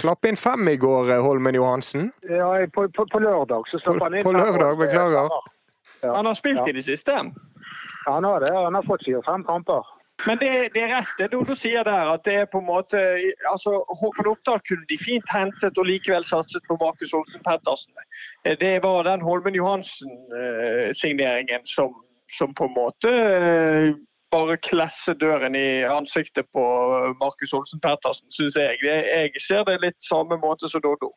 Slapp 0.00 0.24
inn 0.28 0.36
fem 0.36 0.68
i 0.68 0.76
går, 0.76 1.14
eh, 1.14 1.22
Holmen 1.22 1.54
Johansen. 1.54 2.12
Ja, 2.28 2.52
på, 2.74 2.88
på, 2.88 3.06
på 3.12 3.22
lørdag 3.22 3.62
så 3.70 3.80
slapp 3.82 4.02
han 4.06 4.14
inn 4.18 4.26
På 4.26 4.32
lørdag, 4.36 4.78
beklager. 4.78 5.28
Ja. 6.02 6.16
Han 6.16 6.26
har 6.26 6.34
spilt 6.34 6.68
i 6.68 6.72
det 6.72 6.82
siste? 6.86 7.12
Ja, 7.12 8.12
han 8.12 8.24
har 8.24 8.40
det. 8.40 8.54
Han 8.54 8.74
har 8.74 8.82
fått 8.82 9.04
fire-fem 9.06 9.44
kamper. 9.44 9.82
Men 10.26 10.38
det, 10.38 10.68
det, 10.74 10.82
er 10.82 10.88
rett 10.94 11.18
det 11.18 11.28
du 11.32 11.54
sier 11.56 11.84
der, 11.86 12.06
at 12.14 12.24
det 12.26 12.34
er 12.42 12.46
på 12.50 12.58
en 12.62 12.68
måte 12.68 12.98
altså 13.50 13.70
Håkon 13.98 14.30
Oppdal 14.30 14.60
kunne 14.68 14.86
de 14.90 14.98
fint 15.00 15.28
hentet 15.32 15.78
og 15.80 15.88
likevel 15.88 16.24
satset 16.26 16.62
på 16.68 16.76
Markus 16.80 17.14
Olsen 17.16 17.42
Pettersen. 17.46 17.94
Det 18.44 18.84
var 18.84 19.02
den 19.08 19.24
Holmen 19.24 19.54
Johansen-signeringen 19.58 21.66
som, 21.66 21.94
som, 22.30 22.54
på 22.54 22.64
en 22.70 22.76
måte 22.76 23.10
bare 24.32 24.56
klesse 24.64 25.14
døren 25.14 25.56
i 25.58 25.82
ansiktet 25.84 26.48
på 26.56 26.62
Markus 27.20 27.52
Olsen 27.56 27.80
Pettersen, 27.84 28.30
syns 28.32 28.56
jeg. 28.56 28.78
Jeg 28.84 29.42
ser 29.46 29.66
det 29.68 29.82
litt 29.84 30.00
samme 30.02 30.38
måte 30.40 30.70
som 30.70 30.82
Doddo. 30.84 31.12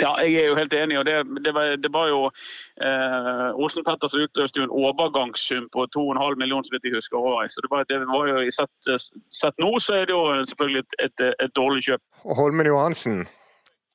Ja, 0.00 0.14
jeg 0.24 0.40
er 0.40 0.46
jo 0.48 0.56
helt 0.56 0.72
enig. 0.72 0.98
og 0.98 1.04
Det, 1.04 1.14
det, 1.44 1.52
var, 1.54 1.76
det 1.76 1.90
var, 1.92 2.06
jo 2.08 2.20
eh, 2.86 3.48
Olsen 3.60 3.84
Pettersen 3.84 4.24
utløste 4.24 4.60
jo 4.60 4.64
en 4.68 4.76
overgangssum 4.84 5.68
på 5.74 5.84
2,5 5.96 6.38
millioner, 6.40 6.64
så 6.64 6.72
vidt 6.72 6.88
jeg 6.88 6.96
husker. 6.96 7.18
Også. 7.18 7.54
Så 7.54 7.64
det 7.64 7.70
var, 7.74 7.84
det 7.90 8.00
var 8.08 8.30
jo 8.30 8.56
sett, 8.56 8.90
sett, 9.40 9.60
nå, 9.60 9.70
så 9.84 10.00
er 10.00 10.08
det 10.08 10.16
jo 10.16 10.24
selvfølgelig 10.48 10.84
et, 10.84 10.98
et, 11.06 11.28
et 11.44 11.54
dårlig 11.56 11.84
kjøp. 11.88 12.02
Og 12.24 12.36
Holmen 12.40 12.66
Johansen? 12.72 13.26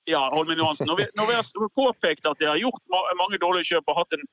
Ja, 0.08 0.22
Holmen 0.36 0.62
Johansen. 0.62 0.88
Når 0.88 1.02
vi, 1.02 1.10
når 1.18 1.26
vi 1.32 1.36
har 1.40 1.74
påpekt 1.82 2.30
at 2.30 2.40
de 2.40 2.46
har 2.52 2.62
gjort 2.62 2.84
mange 3.24 3.42
dårlige 3.42 3.74
kjøp 3.74 3.90
og 3.92 4.04
hatt 4.04 4.20
en 4.20 4.28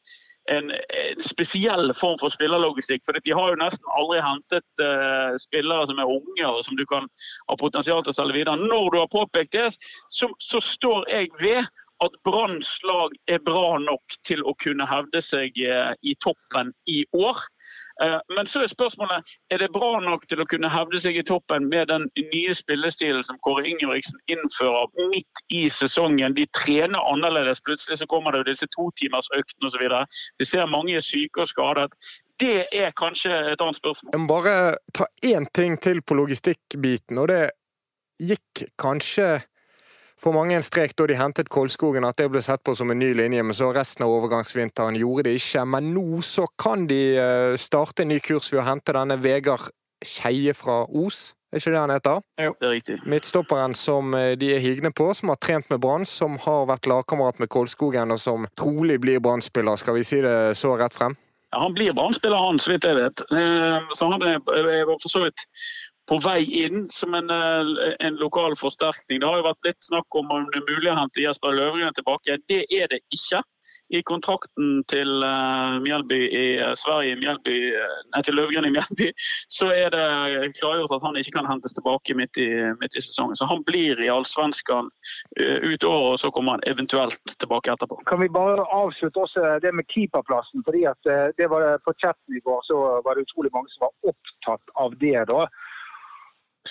en, 0.52 0.70
en, 0.70 1.22
spesiell 1.22 1.92
form 1.96 2.18
for 2.20 2.32
spillerlogistikk. 2.34 3.04
For 3.06 3.16
de 3.16 3.36
har 3.36 3.52
jo 3.52 3.60
nesten 3.60 3.94
aldri 3.98 4.20
hentet 4.24 4.82
uh, 4.82 5.36
spillere 5.40 5.86
som 5.90 6.02
er 6.02 6.10
unge 6.16 6.50
og 6.50 6.60
som 6.66 6.76
du 6.78 6.84
kan 6.90 7.08
ha 7.48 7.56
potensial 7.60 8.04
til 8.04 8.14
å 8.14 8.18
selge 8.18 8.38
videre. 8.40 8.60
Når 8.60 8.90
du 8.92 9.00
har 9.00 9.10
påpekt 9.12 9.56
det, 9.56 9.70
så, 10.12 10.30
så 10.42 10.62
står 10.64 11.08
jeg 11.12 11.32
ved 11.40 11.64
at 12.04 12.16
Branns 12.26 12.68
lag 12.84 13.14
er 13.30 13.40
bra 13.46 13.78
nok 13.80 14.16
til 14.26 14.42
å 14.44 14.56
kunne 14.60 14.86
hevde 14.90 15.22
seg 15.24 15.56
uh, 15.64 15.94
i 16.02 16.16
toppen 16.24 16.74
i 16.90 17.04
år. 17.16 17.40
Eh, 18.02 18.18
men 18.36 18.46
så 18.46 18.62
er 18.64 18.70
spørsmålet 18.72 19.34
er 19.54 19.62
det 19.62 19.70
bra 19.74 20.00
nok 20.02 20.26
til 20.28 20.42
å 20.42 20.48
kunne 20.50 20.70
hevde 20.72 21.00
seg 21.02 21.18
i 21.20 21.24
toppen 21.26 21.68
med 21.70 21.88
den 21.92 22.08
nye 22.18 22.54
spillestilen 22.56 23.22
som 23.26 23.38
Kåre 23.46 23.66
Ingebrigtsen 23.70 24.18
innfører 24.30 24.90
midt 25.12 25.44
i 25.54 25.68
sesongen. 25.70 26.34
De 26.34 26.46
trener 26.56 26.98
annerledes. 27.12 27.62
Plutselig 27.64 28.00
så 28.02 28.10
kommer 28.10 28.34
det 28.34 28.42
jo 28.42 28.50
disse 28.50 28.70
totimersøktene 28.74 29.70
osv. 29.70 29.86
Vi 30.42 30.48
ser 30.48 30.70
mange 30.70 30.96
er 30.98 31.06
syke 31.06 31.44
og 31.44 31.50
skadet. 31.52 31.90
Det 32.42 32.66
er 32.74 32.94
kanskje 32.98 33.30
et 33.52 33.60
annet 33.62 33.78
spørsmål. 33.78 34.10
Jeg 34.12 34.22
må 34.24 34.30
bare 34.32 34.54
ta 34.94 35.06
én 35.26 35.46
ting 35.54 35.78
til 35.78 36.02
på 36.02 36.18
logistikkbiten. 36.18 37.18
og 37.18 37.28
det 37.30 37.42
gikk 38.22 38.64
kanskje 38.78 39.44
for 40.24 40.32
mange 40.32 40.56
en 40.56 40.64
strek 40.64 40.94
da 40.96 41.06
de 41.10 41.16
hentet 41.18 41.50
Kolskogen, 41.52 42.06
at 42.08 42.16
det 42.16 42.30
ble 42.32 42.40
sett 42.44 42.62
på 42.64 42.72
som 42.78 42.88
en 42.92 43.00
ny 43.00 43.10
linje, 43.16 43.44
men 43.44 43.56
så 43.56 43.68
resten 43.76 44.06
av 44.06 44.12
overgangsvinteren 44.14 44.96
gjorde 44.96 45.28
det 45.28 45.36
ikke. 45.36 45.66
Men 45.68 45.90
nå 45.92 46.22
så 46.24 46.46
kan 46.60 46.86
de 46.88 47.00
eh, 47.20 47.56
starte 47.60 48.04
en 48.04 48.12
ny 48.14 48.20
kurs 48.24 48.48
ved 48.52 48.62
å 48.62 48.68
hente 48.70 48.94
denne 48.96 49.18
Vegard 49.20 49.68
Skeie 50.04 50.54
fra 50.56 50.84
Os. 50.88 51.34
Er 51.52 51.60
ikke 51.60 51.74
det 51.74 51.82
han 51.82 51.92
heter? 51.92 52.22
Jo, 52.40 52.54
det 52.58 52.66
er 52.66 52.72
riktig. 52.74 52.96
Midtstopperen 53.06 53.76
som 53.78 54.16
eh, 54.16 54.32
de 54.40 54.54
er 54.56 54.64
higne 54.64 54.90
på, 54.96 55.10
som 55.14 55.30
har 55.30 55.38
trent 55.44 55.68
med 55.70 55.82
Brann, 55.84 56.08
som 56.08 56.38
har 56.46 56.64
vært 56.72 56.88
lagkamerat 56.90 57.44
med 57.44 57.52
Kolskogen, 57.52 58.14
og 58.14 58.22
som 58.22 58.48
trolig 58.58 58.98
blir 59.04 59.20
Brann-spiller. 59.22 59.76
Skal 59.80 60.00
vi 60.00 60.08
si 60.08 60.24
det 60.24 60.56
så 60.58 60.72
rett 60.80 60.96
frem? 60.96 61.18
Ja, 61.52 61.60
han 61.62 61.76
blir 61.76 61.92
Brann-spiller, 61.94 62.40
han, 62.40 62.58
så 62.58 62.72
vidt 62.72 62.88
jeg 62.88 62.98
vet. 62.98 63.26
Eh, 63.28 63.92
så 63.94 64.08
han 64.10 64.24
er 64.24 64.40
for 64.42 65.12
så 65.12 65.28
vidt 65.28 65.44
på 66.10 66.18
vei 66.20 66.42
inn 66.64 66.84
som 66.92 67.14
en, 67.14 67.30
eh, 67.30 67.94
en, 68.06 68.16
lokal 68.20 68.56
forsterkning. 68.60 69.20
Det 69.20 69.28
har 69.28 69.40
jo 69.40 69.48
vært 69.48 69.66
litt 69.68 69.86
snakk 69.88 70.18
om 70.18 70.30
om 70.34 70.46
det 70.52 70.60
er 70.60 70.68
mulig 70.68 70.90
å 70.92 70.98
hente 70.98 71.24
Jesper 71.24 71.56
Løvgren 71.56 71.96
tilbake. 71.96 72.38
Det 72.48 72.64
er 72.68 72.88
det 72.92 73.00
ikke. 73.14 73.42
I 73.96 74.02
kontrakten 74.04 74.82
til 74.92 75.08
Mjellby 75.80 76.18
i 76.28 76.44
uh, 76.60 76.74
Sverige, 76.76 77.16
Mjelby, 77.16 77.54
uh, 77.72 77.94
nei, 78.12 78.20
til 78.26 78.36
Løvgren 78.36 78.66
i 78.68 78.72
Mjelby, 78.74 79.06
så 79.56 79.70
er 79.72 79.88
det 79.94 80.50
klargjort 80.58 80.92
at 80.92 81.06
han 81.06 81.16
ikke 81.16 81.38
kan 81.38 81.48
hentes 81.48 81.72
tilbake 81.76 82.16
midt 82.16 82.36
i, 82.40 82.48
midt 82.80 82.96
i 82.96 83.02
sesongen. 83.04 83.38
Så 83.40 83.48
han 83.48 83.64
blir 83.64 84.00
i 84.04 84.10
Allsvenskan 84.12 84.90
ut 85.40 85.84
året, 85.84 86.10
og 86.10 86.18
så 86.20 86.30
kommer 86.34 86.58
han 86.58 86.66
eventuelt 86.68 87.36
tilbake 87.40 87.72
etterpå. 87.72 88.02
Kan 88.10 88.20
vi 88.20 88.28
bare 88.32 88.66
avslutte 88.68 89.24
også 89.24 89.56
det 89.64 89.72
med 89.72 89.88
keeperplassen? 89.92 90.64
fordi 90.64 90.84
at 90.88 91.08
det 91.38 91.48
var 91.50 91.78
På 91.84 91.92
chatten 92.00 92.36
i 92.36 92.40
går 92.44 92.60
så 92.68 92.76
var 93.04 93.16
det 93.16 93.24
utrolig 93.24 93.52
mange 93.52 93.72
som 93.72 93.88
var 93.88 94.12
opptatt 94.12 94.76
av 94.80 94.96
det. 95.00 95.24
da 95.32 95.48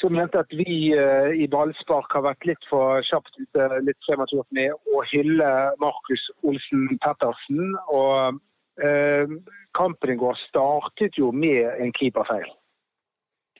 som 0.03 0.13
mente 0.13 0.39
at 0.39 0.51
vi 0.51 0.91
uh, 0.99 1.31
i 1.31 1.45
ballspark 1.47 2.11
har 2.11 2.25
vært 2.25 2.47
litt 2.49 2.65
for 2.67 2.99
kjapt 3.07 3.37
ute, 3.39 3.67
litt 3.87 3.99
prematurt 4.03 4.49
med 4.55 4.73
å 4.91 5.03
hylle 5.13 5.51
Markus 5.83 6.25
Olsen 6.43 6.89
Pettersen. 7.03 7.71
Og 7.87 8.41
uh, 8.83 9.35
kampen 9.77 10.11
i 10.11 10.19
går 10.19 10.35
startet 10.49 11.19
jo 11.21 11.31
med 11.31 11.69
en 11.79 11.95
keeperfeil. 11.95 12.49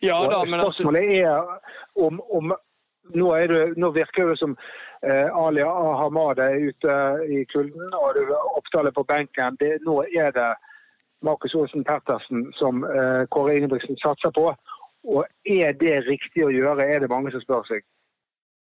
Ja, 0.04 0.20
da, 0.28 0.44
men 0.44 0.60
altså- 0.60 0.84
Spørsmålet 0.84 1.16
er 1.22 1.48
om, 1.96 2.20
om 2.28 2.52
nå, 3.16 3.32
det, 3.48 3.64
nå, 3.80 3.94
virker 3.96 4.34
det 4.34 4.38
som 4.42 4.58
uh, 4.60 5.46
Ali 5.46 5.64
Ahamad 5.64 6.44
er 6.44 6.60
ute 6.60 7.00
i 7.32 7.46
kulden, 7.56 7.88
og 7.96 8.20
Oppdal 8.60 8.92
på 8.92 9.08
benken. 9.08 9.56
Det, 9.64 9.78
nå 9.88 10.02
er 10.12 10.36
det 10.36 10.52
Markus 11.24 11.56
Olsen 11.56 11.88
Pettersen 11.88 12.50
som 12.60 12.84
Kåre 13.32 13.54
Ingebrigtsen 13.56 13.96
satser 14.04 14.34
på. 14.36 14.50
Og 15.04 15.26
er 15.46 15.74
det 15.80 15.96
riktig 16.08 16.46
å 16.46 16.52
gjøre, 16.54 16.86
er 16.88 17.04
det 17.04 17.12
mange 17.12 17.32
som 17.34 17.44
spør 17.44 17.68
seg. 17.68 17.84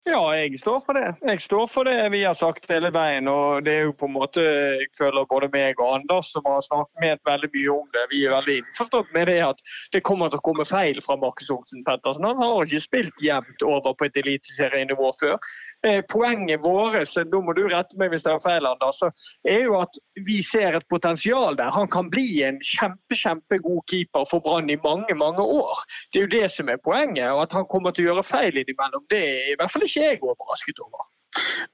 Ja, 0.03 0.35
jeg 0.35 0.59
står 0.59 0.81
for 0.83 0.99
det. 0.99 1.13
Jeg 1.23 1.41
står 1.45 1.69
for 1.71 1.87
det 1.87 1.95
vi 2.11 2.25
har 2.27 2.35
sagt 2.35 2.65
hele 2.73 2.89
veien. 2.91 3.29
og 3.31 3.63
det 3.63 3.73
er 3.73 3.85
jo 3.87 3.93
på 3.95 4.09
en 4.09 4.17
måte, 4.17 4.43
Jeg 4.43 4.89
føler 4.99 5.29
både 5.31 5.49
meg 5.53 5.79
og 5.79 5.95
Anders 5.95 6.33
som 6.33 6.43
har 6.47 6.59
snakket 6.67 6.99
med 7.01 7.19
veldig 7.29 7.51
mye 7.55 7.71
om 7.71 7.87
det. 7.95 8.03
Vi 8.11 8.25
er 8.27 8.35
veldig 8.35 8.57
innforstått 8.59 9.13
med 9.15 9.31
det 9.31 9.39
at 9.47 9.63
det 9.93 10.03
kommer 10.03 10.29
til 10.29 10.41
å 10.41 10.47
komme 10.49 10.67
feil 10.67 10.99
fra 11.07 11.15
Markus 11.17 11.51
Olsen 11.55 11.85
Pettersen. 11.87 12.27
Han 12.27 12.43
har 12.43 12.67
ikke 12.67 12.81
spilt 12.83 13.23
jevnt 13.23 13.63
over 13.63 13.95
på 13.95 14.09
et 14.09 14.19
eliteserienivå 14.25 15.13
før. 15.21 15.39
Eh, 15.87 16.03
poenget 16.11 16.67
vårt, 16.67 17.15
da 17.15 17.39
må 17.39 17.55
du 17.55 17.63
rette 17.71 17.95
meg 17.97 18.11
hvis 18.11 18.27
det 18.27 18.35
er 18.35 18.43
feil, 18.43 18.67
Anders, 18.67 18.99
er 19.47 19.63
jo 19.69 19.79
at 19.85 20.03
vi 20.27 20.43
ser 20.43 20.81
et 20.81 20.89
potensial 20.91 21.55
der. 21.55 21.71
Han 21.71 21.87
kan 21.87 22.11
bli 22.11 22.43
en 22.43 22.59
kjempe, 22.59 23.15
kjempegod 23.15 23.87
keeper 23.87 24.27
for 24.27 24.43
Brann 24.43 24.67
i 24.67 24.81
mange, 24.83 25.15
mange 25.15 25.47
år. 25.47 25.87
Det 26.11 26.25
er 26.25 26.27
jo 26.27 26.35
det 26.41 26.51
som 26.51 26.75
er 26.75 26.83
poenget. 26.83 27.31
og 27.31 27.47
At 27.47 27.55
han 27.55 27.71
kommer 27.71 27.95
til 27.95 28.09
å 28.09 28.17
gjøre 28.17 28.27
feil 28.27 28.59
innimellom, 28.59 29.07
det 29.07 29.23
er 29.23 29.55
i 29.55 29.57
hvert 29.57 29.71
fall 29.71 29.87
ikke 29.87 29.92
ikke 29.93 30.07
jeg 30.09 30.23
overrasket 30.25 30.81
over. 30.87 31.11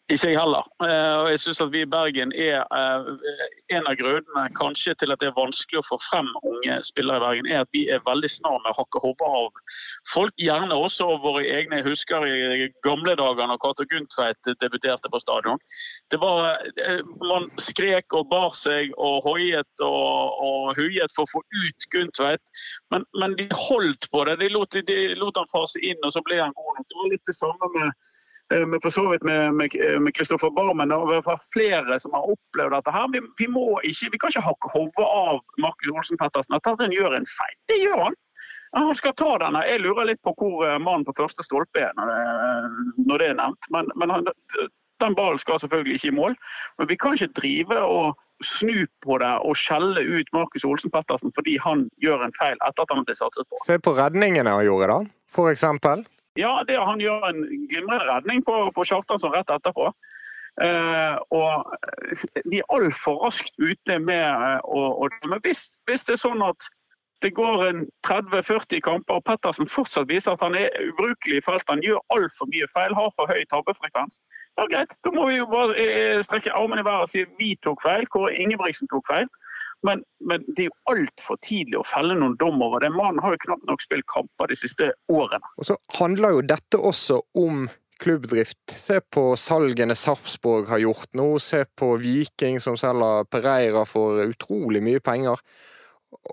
Ikke 0.09 0.31
jeg 0.31 0.39
heller. 0.39 0.67
Eh, 0.87 1.15
og 1.21 1.31
jeg 1.31 1.41
synes 1.41 1.61
at 1.61 1.73
vi 1.73 1.81
i 1.83 1.91
Bergen 1.91 2.31
er 2.33 2.63
eh, 2.79 3.09
en 3.77 3.89
av 3.91 3.97
grunnene 3.99 4.45
kanskje 4.57 4.95
til 5.01 5.13
at 5.13 5.21
det 5.21 5.29
er 5.29 5.35
vanskelig 5.37 5.81
å 5.81 5.87
få 5.89 5.99
frem 6.05 6.29
unge 6.47 6.77
spillere 6.87 7.19
i 7.19 7.25
Bergen, 7.25 7.49
er 7.51 7.65
at 7.65 7.73
vi 7.75 7.83
er 7.93 8.05
veldig 8.07 8.31
snar 8.31 8.61
med 8.63 8.71
å 8.71 8.79
hakke 8.79 9.03
hodet 9.03 9.31
av 9.41 9.59
folk. 10.13 10.33
Gjerne 10.41 10.79
også 10.79 11.09
av 11.15 11.27
våre 11.27 11.43
egne. 11.43 11.81
Jeg 11.81 11.89
husker 11.91 12.25
i 12.29 12.69
gamle 12.87 13.17
dager 13.19 13.51
når 13.51 13.61
Cato 13.65 13.87
Gundtveit 13.91 14.51
debuterte 14.63 15.11
på 15.11 15.21
stadion. 15.25 15.61
Det 16.15 16.23
var, 16.23 16.63
eh, 16.87 17.03
Man 17.29 17.51
skrek 17.61 18.15
og 18.15 18.31
bar 18.31 18.55
seg 18.57 18.95
og 18.97 19.27
hoiet 19.27 19.85
og, 19.85 20.39
og 20.49 20.79
huiet 20.79 21.13
for 21.17 21.27
å 21.27 21.33
få 21.35 21.43
ut 21.43 21.89
Gundtveit, 21.93 22.55
men, 22.95 23.05
men, 23.21 23.37
de 23.39 23.49
holdt 23.53 24.09
på 24.15 24.25
det. 24.25 24.39
De 24.41 24.49
lot, 24.55 24.71
de 24.71 24.99
lot 25.19 25.37
han 25.37 25.51
fase 25.53 25.83
inn, 25.83 25.99
og 26.07 26.15
så 26.15 26.23
ble 26.25 26.41
han 26.41 26.55
god 26.57 26.79
nok. 26.79 26.89
Det 26.89 27.03
var 27.03 27.13
litt 27.13 27.29
det 27.29 27.37
samme 27.37 27.73
med 27.75 28.08
men 28.51 28.81
for 28.81 28.95
så 28.95 29.05
vidt 29.11 29.25
med 29.29 30.15
Kristoffer 30.17 30.51
Barmen 30.57 30.93
og 30.95 31.03
i 31.05 31.11
hvert 31.13 31.27
fall 31.27 31.41
flere 31.53 31.99
som 32.01 32.15
har 32.17 32.31
opplevd 32.33 32.73
dette. 32.77 32.95
her. 32.95 33.11
Vi, 33.13 33.21
vi, 33.41 33.49
ikke, 33.91 34.09
vi 34.15 34.21
kan 34.23 34.33
ikke 34.33 34.47
hakke 34.47 34.73
hodet 34.73 35.05
av 35.05 35.43
Markus 35.61 35.93
Olsen 35.93 36.21
Pettersen 36.21 36.57
at 36.57 36.71
han 36.71 36.95
gjør 36.95 37.19
en 37.19 37.29
feil. 37.29 37.57
Det 37.69 37.77
gjør 37.83 38.07
han. 38.07 38.17
Han 38.77 38.95
skal 38.97 39.15
ta 39.17 39.35
denne. 39.43 39.65
Jeg 39.69 39.83
lurer 39.85 40.11
litt 40.11 40.21
på 40.25 40.35
hvor 40.37 40.65
eh, 40.67 40.81
mannen 40.81 41.07
på 41.09 41.17
første 41.17 41.45
stolpe 41.45 41.83
er 41.89 41.95
når 41.97 42.11
det, 42.13 43.05
når 43.09 43.23
det 43.23 43.29
er 43.29 43.39
nevnt. 43.41 43.71
Men, 43.75 43.93
men 44.01 44.13
han, 44.13 44.29
den 45.05 45.17
ballen 45.19 45.41
skal 45.41 45.61
selvfølgelig 45.63 45.99
ikke 45.99 46.13
i 46.13 46.17
mål. 46.17 46.37
Men 46.79 46.91
vi 46.91 46.97
kan 47.01 47.17
ikke 47.17 47.33
drive 47.41 47.81
og 47.85 48.19
snu 48.45 48.87
på 49.05 49.19
det 49.19 49.31
og 49.43 49.57
skjelle 49.59 50.05
ut 50.05 50.29
Markus 50.33 50.65
Olsen 50.69 50.93
Pettersen 50.95 51.35
fordi 51.35 51.57
han 51.63 51.89
gjør 52.03 52.29
en 52.29 52.37
feil 52.39 52.61
etter 52.69 52.85
at 52.85 52.95
han 52.95 53.07
ble 53.07 53.17
satset 53.19 53.49
på. 53.51 53.59
Se 53.67 53.81
på 53.83 53.97
redningene 53.99 54.53
han 54.55 54.67
gjorde, 54.67 54.93
da, 54.93 55.17
for 55.35 55.51
eksempel. 55.51 56.05
Ja, 56.39 56.63
det, 56.69 56.79
han 56.79 57.03
gjør 57.03 57.29
en 57.33 57.45
glimrende 57.71 58.07
redning 58.07 58.45
på, 58.47 58.57
på 58.75 58.87
Kjartansson 58.87 59.35
rett 59.35 59.51
etterpå. 59.51 59.91
Eh, 60.63 61.17
og 61.35 61.75
de 62.51 62.61
er 62.61 62.73
altfor 62.75 63.21
raskt 63.23 63.55
ute 63.63 63.99
med 64.03 64.63
å, 64.67 64.81
å 65.05 65.09
Men 65.31 65.43
hvis, 65.45 65.79
hvis, 65.87 66.07
det 66.07 66.17
er 66.17 66.23
sånn 66.25 66.43
at 66.43 66.71
det 67.25 67.31
går 67.37 67.65
en 67.67 67.81
30-40 68.07 68.83
kamper 68.85 69.19
og 69.19 69.25
Pettersen 69.27 69.71
fortsatt 69.71 70.09
viser 70.11 70.35
at 70.35 70.43
han 70.45 70.57
er 70.59 70.69
ubrukelig 70.89 71.41
i 71.41 71.45
feltet, 71.45 71.73
han 71.73 71.85
gjør 71.85 72.03
altfor 72.15 72.51
mye 72.53 72.69
feil, 72.75 72.95
har 72.99 73.11
for 73.17 73.31
høy 73.31 73.43
tabbefrekvens, 73.51 74.21
ja 74.61 74.67
greit, 74.71 74.95
da 75.05 75.15
må 75.15 75.27
vi 75.31 75.41
jo 75.41 75.49
bare 75.51 75.75
uh, 75.75 76.21
strekke 76.27 76.55
armene 76.55 76.85
i 76.85 76.89
været 76.89 77.09
og 77.09 77.13
si 77.13 77.25
vi 77.41 77.55
tok 77.67 77.83
feil, 77.87 78.07
Kåre 78.13 78.35
Ingebrigtsen 78.39 78.91
tok 78.93 79.07
feil. 79.11 79.27
Men, 79.87 80.03
men, 80.27 80.43
det 80.57 80.65
er 80.65 80.71
jo 80.73 80.79
altfor 80.91 81.39
tidlig 81.47 81.79
å 81.79 81.87
felle 81.87 82.17
noen 82.19 82.35
dom 82.41 82.59
over 82.67 82.83
det. 82.83 82.91
Mannen 82.91 83.23
har 83.23 83.37
jo 83.37 83.43
knapt 83.45 83.69
nok 83.69 83.83
spilt 83.85 84.07
kamper 84.11 84.51
de 84.51 84.57
siste 84.59 84.89
årene. 85.13 85.53
Og 85.55 85.69
så 85.69 85.77
handler 86.01 86.35
jo 86.35 86.47
dette 86.51 86.81
også 86.83 87.21
om 87.39 87.69
klubbdrift. 88.03 88.59
Se 88.75 88.99
på 89.15 89.31
salgene 89.39 89.95
Sarpsborg 89.99 90.71
har 90.71 90.83
gjort 90.83 91.15
nå. 91.19 91.31
Se 91.43 91.65
på 91.79 91.93
Viking 92.03 92.59
som 92.63 92.79
selger 92.79 93.27
Pereira 93.31 93.85
for 93.87 94.23
utrolig 94.27 94.83
mye 94.85 95.03
penger. 95.05 95.43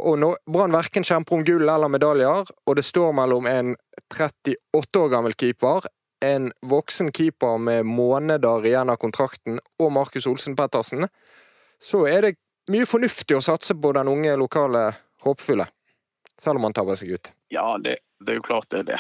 Og 0.02 0.18
når 0.20 0.40
Brann 0.52 0.76
verken 0.76 1.06
kjemper 1.08 1.38
om 1.38 1.44
gull 1.48 1.70
eller 1.70 1.92
medaljer, 1.92 2.50
og 2.68 2.76
det 2.76 2.86
står 2.86 3.14
mellom 3.16 3.48
en 3.48 3.76
38 4.12 5.02
år 5.02 5.12
gammel 5.14 5.38
keeper, 5.40 5.88
en 6.26 6.50
voksen 6.66 7.12
keeper 7.16 7.58
med 7.62 7.86
måneder 7.86 8.66
igjen 8.66 8.92
av 8.92 9.00
kontrakten, 9.02 9.60
og 9.80 9.94
Markus 9.96 10.28
Olsen 10.28 10.56
Pettersen, 10.58 11.08
så 11.82 12.06
er 12.10 12.22
det 12.26 12.36
mye 12.72 12.88
fornuftig 12.90 13.38
å 13.38 13.44
satse 13.46 13.76
på 13.78 13.94
den 13.96 14.10
unge 14.10 14.34
lokale 14.40 14.88
håpefulle. 15.26 15.68
Selv 16.42 16.60
om 16.60 16.68
han 16.68 16.76
tabber 16.76 16.98
seg 17.00 17.16
ut. 17.16 17.32
Ja, 17.54 17.78
det, 17.80 17.98
Det 18.26 18.32
er 18.32 18.38
jo 18.40 18.48
klart 18.48 18.68
det 18.72 18.80
er 18.80 18.88
det. 18.90 19.00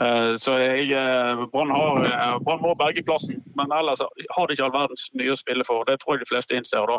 Eh, 0.00 0.34
så 0.42 0.56
eh, 0.58 0.90
eh, 0.90 1.42
Brann 1.52 1.70
må 1.70 2.74
berge 2.76 3.04
plassen, 3.04 3.42
men 3.56 3.72
ellers 3.72 4.02
har 4.02 4.46
de 4.48 4.56
ikke 4.56 4.66
all 4.66 4.74
verdens 4.74 5.06
mye 5.14 5.32
å 5.32 5.38
spille 5.38 5.64
for. 5.68 5.84
Det 5.88 6.00
tror 6.02 6.16
jeg 6.16 6.24
de 6.24 6.30
fleste 6.32 6.56
innser. 6.56 6.88
Da 6.88 6.98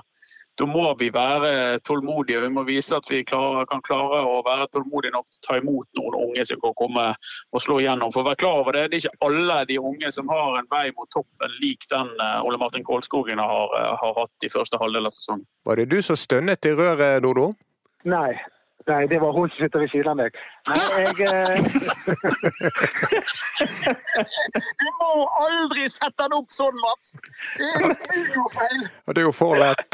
Da 0.57 0.65
må 0.65 0.87
vi 0.97 1.11
være 1.13 1.77
tålmodige. 1.85 2.39
Vi 2.41 2.49
må 2.49 2.63
vise 2.65 2.97
at 2.97 3.05
vi 3.11 3.19
klarer, 3.27 3.67
kan 3.69 3.83
klare 3.85 4.23
å 4.25 4.39
være 4.45 4.65
tålmodige 4.73 5.13
nok 5.13 5.29
til 5.29 5.37
å 5.37 5.45
ta 5.45 5.57
imot 5.61 5.99
noen 5.99 6.17
unge 6.23 6.45
som 6.49 6.61
kan 6.63 6.73
komme 6.79 7.05
og 7.13 7.61
slå 7.61 7.77
igjennom. 7.83 8.09
For 8.15 8.23
å 8.23 8.29
være 8.31 8.41
klar 8.41 8.63
over 8.63 8.73
det, 8.73 8.87
det 8.89 8.97
er 8.97 9.05
ikke 9.05 9.29
alle 9.29 9.59
de 9.69 9.77
unge 9.77 10.11
som 10.15 10.33
har 10.33 10.57
en 10.57 10.69
vei 10.73 10.87
mot 10.97 11.09
toppen 11.13 11.53
lik 11.61 11.85
den 11.93 12.09
eh, 12.09 12.39
Ole 12.41 12.57
Martin 12.61 12.85
Kålskogen 12.87 13.41
har, 13.43 13.77
eh, 13.77 13.93
har 14.01 14.17
hatt 14.17 14.47
i 14.47 14.51
første 14.53 14.81
halvdel 14.81 15.09
av 15.09 15.13
sesongen. 15.13 15.45
Var 15.69 15.81
det 15.81 15.89
du 15.93 15.99
som 16.01 16.17
stønnet 16.17 16.65
i 16.65 16.73
røret, 16.73 17.21
Dodo? 17.21 17.51
Nei. 18.09 18.33
Nei, 18.87 19.03
det 19.11 19.17
var 19.19 19.33
hun 19.35 19.49
som 19.49 19.59
sitter 19.63 19.79
ved 19.83 19.89
siden 19.91 20.09
av 20.11 20.17
meg. 20.19 20.31
Nei, 20.69 20.85
jeg 21.03 21.15
eh, 21.27 21.57
Du 24.81 24.87
må 25.01 25.09
aldri 25.43 25.83
sette 25.91 26.23
den 26.23 26.35
opp 26.37 26.51
sånn, 26.55 26.77
Mats! 26.83 27.07
Det 27.57 27.67
er 28.15 28.29
jo 28.37 28.45
feil! 28.53 28.81
Det 29.11 29.19
er 29.23 29.27
jo 29.27 29.33
for 29.35 29.53
lett. 29.59 29.91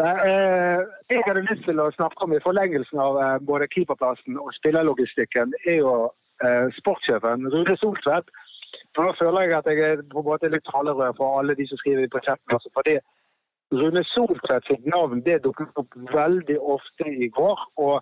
Nei, 0.00 0.14
eh, 0.30 0.80
jeg 1.12 1.20
hadde 1.26 1.48
lyst 1.50 1.64
til 1.68 1.78
å 1.84 1.94
snakke 1.98 2.20
om 2.24 2.32
i 2.32 2.44
forlengelsen 2.44 2.98
av 3.04 3.12
eh, 3.20 3.36
både 3.50 3.72
keeperplassen 3.74 4.34
og 4.40 4.48
spillerlogistikken, 4.56 5.48
er 5.66 5.76
jo 5.82 5.92
eh, 6.44 6.66
sportssjefen 6.80 7.38
Rune 7.52 7.76
Soltvedt. 7.82 8.28
Nå 8.96 9.04
føler 9.18 9.50
jeg 9.50 9.58
at 9.58 9.68
jeg 9.68 9.78
er 9.84 9.96
på 10.08 10.18
en 10.22 10.30
måte 10.30 10.52
litt 10.52 10.66
talerør 10.68 11.12
for 11.18 11.26
alle 11.40 11.52
de 11.58 11.64
som 11.68 11.78
skriver 11.80 12.08
på 12.12 12.22
chatten. 12.24 12.50
Altså 12.56 12.70
fordi 12.76 12.94
Rune 13.72 14.04
Soltvedt 14.12 14.68
sitt 14.68 14.84
navn 14.86 15.22
det 15.24 15.40
dukket 15.46 15.80
opp 15.80 15.96
veldig 16.12 16.58
ofte 16.60 17.08
i 17.08 17.28
går. 17.32 17.66
og 17.76 18.00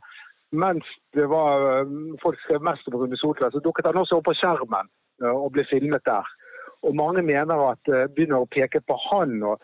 mens 0.50 0.84
det 1.14 1.26
var, 1.30 1.86
folk 2.22 2.38
skrev 2.42 2.62
mest 2.66 2.88
om 2.88 2.98
Rune 2.98 3.16
Soltvedt, 3.16 3.54
så 3.54 3.62
dukket 3.62 3.86
han 3.86 4.00
også 4.00 4.18
opp 4.18 4.26
på 4.26 4.34
skjermen 4.34 4.88
eh, 5.22 5.30
og 5.30 5.52
ble 5.54 5.64
filmet 5.70 6.02
der. 6.08 6.26
Og 6.82 6.96
mange 6.96 7.22
mener 7.22 7.68
at 7.70 7.90
eh, 7.92 8.08
begynner 8.10 8.42
å 8.42 8.50
peke 8.50 8.82
på 8.82 8.96
han, 9.10 9.36
og 9.46 9.62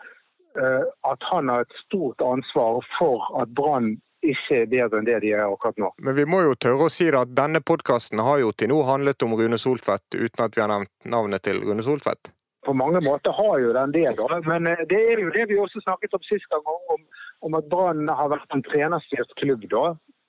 eh, 0.55 0.85
at 1.11 1.31
han 1.31 1.51
har 1.51 1.65
et 1.65 1.79
stort 1.83 2.23
ansvar 2.23 2.79
for 2.95 3.27
at 3.41 3.51
Brann 3.57 3.97
ikke 4.25 4.61
er 4.63 4.71
bedre 4.71 5.01
enn 5.01 5.07
det 5.07 5.19
de 5.25 5.33
er 5.35 5.43
akkurat 5.45 5.77
nå. 5.81 5.91
Men 6.03 6.15
vi 6.17 6.25
må 6.29 6.41
jo 6.45 6.55
tørre 6.55 6.87
å 6.87 6.93
si 6.93 7.09
at 7.11 7.35
denne 7.37 7.61
podkasten 7.61 8.23
har 8.23 8.41
jo 8.41 8.53
til 8.55 8.71
nå 8.71 8.79
handlet 8.87 9.23
om 9.27 9.35
Rune 9.37 9.59
Soltvedt, 9.61 10.15
uten 10.15 10.47
at 10.47 10.55
vi 10.55 10.63
har 10.63 10.71
nevnt 10.71 10.93
navnet 11.05 11.45
til 11.45 11.61
Rune 11.67 11.85
Soltvedt. 11.85 12.31
På 12.67 12.73
mange 12.75 12.99
måter 13.05 13.31
har 13.31 13.55
jo 13.63 13.71
den 13.77 13.93
det, 13.95 14.09
da. 14.19 14.39
Men 14.47 14.67
eh, 14.67 14.83
det 14.91 14.99
er 15.13 15.21
jo 15.23 15.31
det 15.35 15.47
vi 15.49 15.59
også 15.63 15.79
snakket 15.85 16.13
om 16.17 16.23
sist 16.27 16.49
gang, 16.51 16.67
om, 16.93 17.01
om 17.47 17.55
at 17.59 17.69
Brann 17.71 18.07
har 18.19 18.31
vært 18.35 18.51
en 18.55 18.65
trenerstyrt 18.67 19.31
klubb. 19.41 19.63
da. 19.71 19.85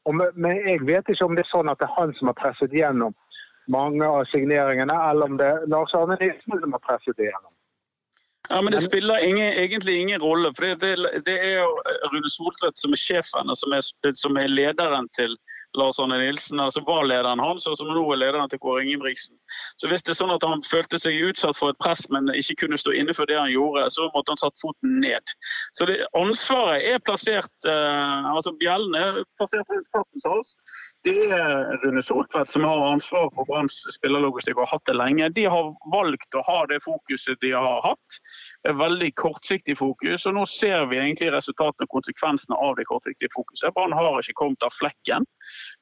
Og, 0.07 0.15
men- 0.17 0.63
jeg 0.69 0.87
vet 0.87 1.11
ikke 1.11 1.27
om 1.27 1.35
det 1.37 1.45
er 1.47 1.53
sånn 1.53 1.71
at 1.73 1.81
det 1.83 1.89
er 1.91 1.97
han 1.99 2.15
som 2.19 2.31
har 2.31 2.39
presset 2.39 2.73
gjennom 2.73 3.17
mange 3.69 4.07
av 4.07 4.25
signeringene, 4.33 4.95
eller 5.11 5.29
om 5.29 5.37
det 5.41 5.47
er 5.47 5.67
Lars 5.69 5.93
Arne 5.99 6.17
Nilsen 6.21 6.61
som 6.63 6.73
har 6.77 6.85
presset 6.87 7.17
det 7.19 7.29
gjennom. 7.29 7.53
Ja, 8.49 8.63
men 8.63 8.73
Det 8.73 8.81
spiller 8.81 9.21
ingen, 9.25 9.53
egentlig 9.53 9.99
ingen 10.01 10.23
rolle. 10.23 10.53
for 10.57 10.65
det, 10.65 10.81
det, 10.81 11.25
det 11.27 11.35
er 11.49 11.59
jo 11.61 11.69
Rune 12.15 12.31
Soltvedt 12.33 12.79
som 12.81 12.95
er 12.97 13.01
sjefen 13.03 13.51
og 13.53 13.57
som 13.61 13.75
er, 13.77 13.85
som 14.17 14.39
er 14.41 14.49
lederen 14.49 15.09
til 15.19 15.37
Lars 15.77 15.99
Arne 15.99 16.19
Nilsen. 16.19 16.61
altså 16.61 16.81
var 16.87 17.05
lederen 17.05 17.39
hans, 17.39 17.67
og 17.67 17.77
som 17.77 17.91
nå 17.93 18.05
er 18.13 18.21
lederen 18.23 18.49
til 18.49 18.61
Kåre 18.63 18.83
Ingebrigtsen. 18.85 19.37
Så 19.77 19.89
Hvis 19.89 20.03
det 20.03 20.15
er 20.15 20.21
sånn 20.21 20.33
at 20.33 20.45
han 20.47 20.63
følte 20.65 20.99
seg 20.99 21.19
utsatt 21.29 21.59
for 21.59 21.73
et 21.73 21.81
press, 21.83 22.07
men 22.11 22.31
ikke 22.33 22.65
kunne 22.65 22.79
stå 22.81 22.95
inne 22.97 23.15
for 23.15 23.29
det 23.29 23.39
han 23.39 23.53
gjorde, 23.53 23.85
så 23.93 24.09
måtte 24.15 24.33
han 24.33 24.41
satt 24.41 24.61
foten 24.63 25.01
ned. 25.03 25.35
Så 25.77 25.89
det, 25.91 26.01
Ansvaret 26.17 26.85
er 26.89 27.03
plassert 27.05 27.69
eh, 27.69 28.29
altså 28.33 28.55
Bjellen 28.61 28.97
er 28.97 29.21
plassert 29.39 29.69
rundt 29.73 29.91
kattens 29.95 30.27
hals. 30.29 30.55
Det 31.07 31.29
er 31.35 31.77
Rune 31.85 32.03
Soltvedt 32.03 32.51
som 32.51 32.65
har 32.67 32.87
ansvaret 32.89 33.35
for 33.37 33.49
Branns 33.49 33.77
spillerlogistikk 33.95 34.59
og 34.59 34.67
har 34.67 34.79
hatt 34.79 34.89
det 34.89 34.97
lenge. 34.97 35.29
De 35.37 35.45
har 35.51 35.71
valgt 35.93 36.39
å 36.39 36.45
ha 36.49 36.59
det 36.71 36.81
fokuset 36.85 37.39
de 37.45 37.53
har 37.55 37.85
hatt. 37.85 38.19
Det 38.65 38.73
er 38.73 38.81
veldig 38.81 39.13
kortsiktig 39.21 39.77
fokus, 39.79 40.27
og 40.27 40.37
nå 40.39 40.47
ser 40.51 40.89
vi 40.91 40.99
egentlig 40.99 41.31
resultatene 41.35 41.87
og 41.87 41.95
konsekvensene 41.99 42.59
av 42.59 42.77
det 42.81 42.89
kortsiktige 42.89 43.33
fokuset. 43.37 43.73
Brann 43.77 43.95
har 43.97 44.19
ikke 44.23 44.39
kommet 44.43 44.65
av 44.67 44.75
flekken. 44.75 45.27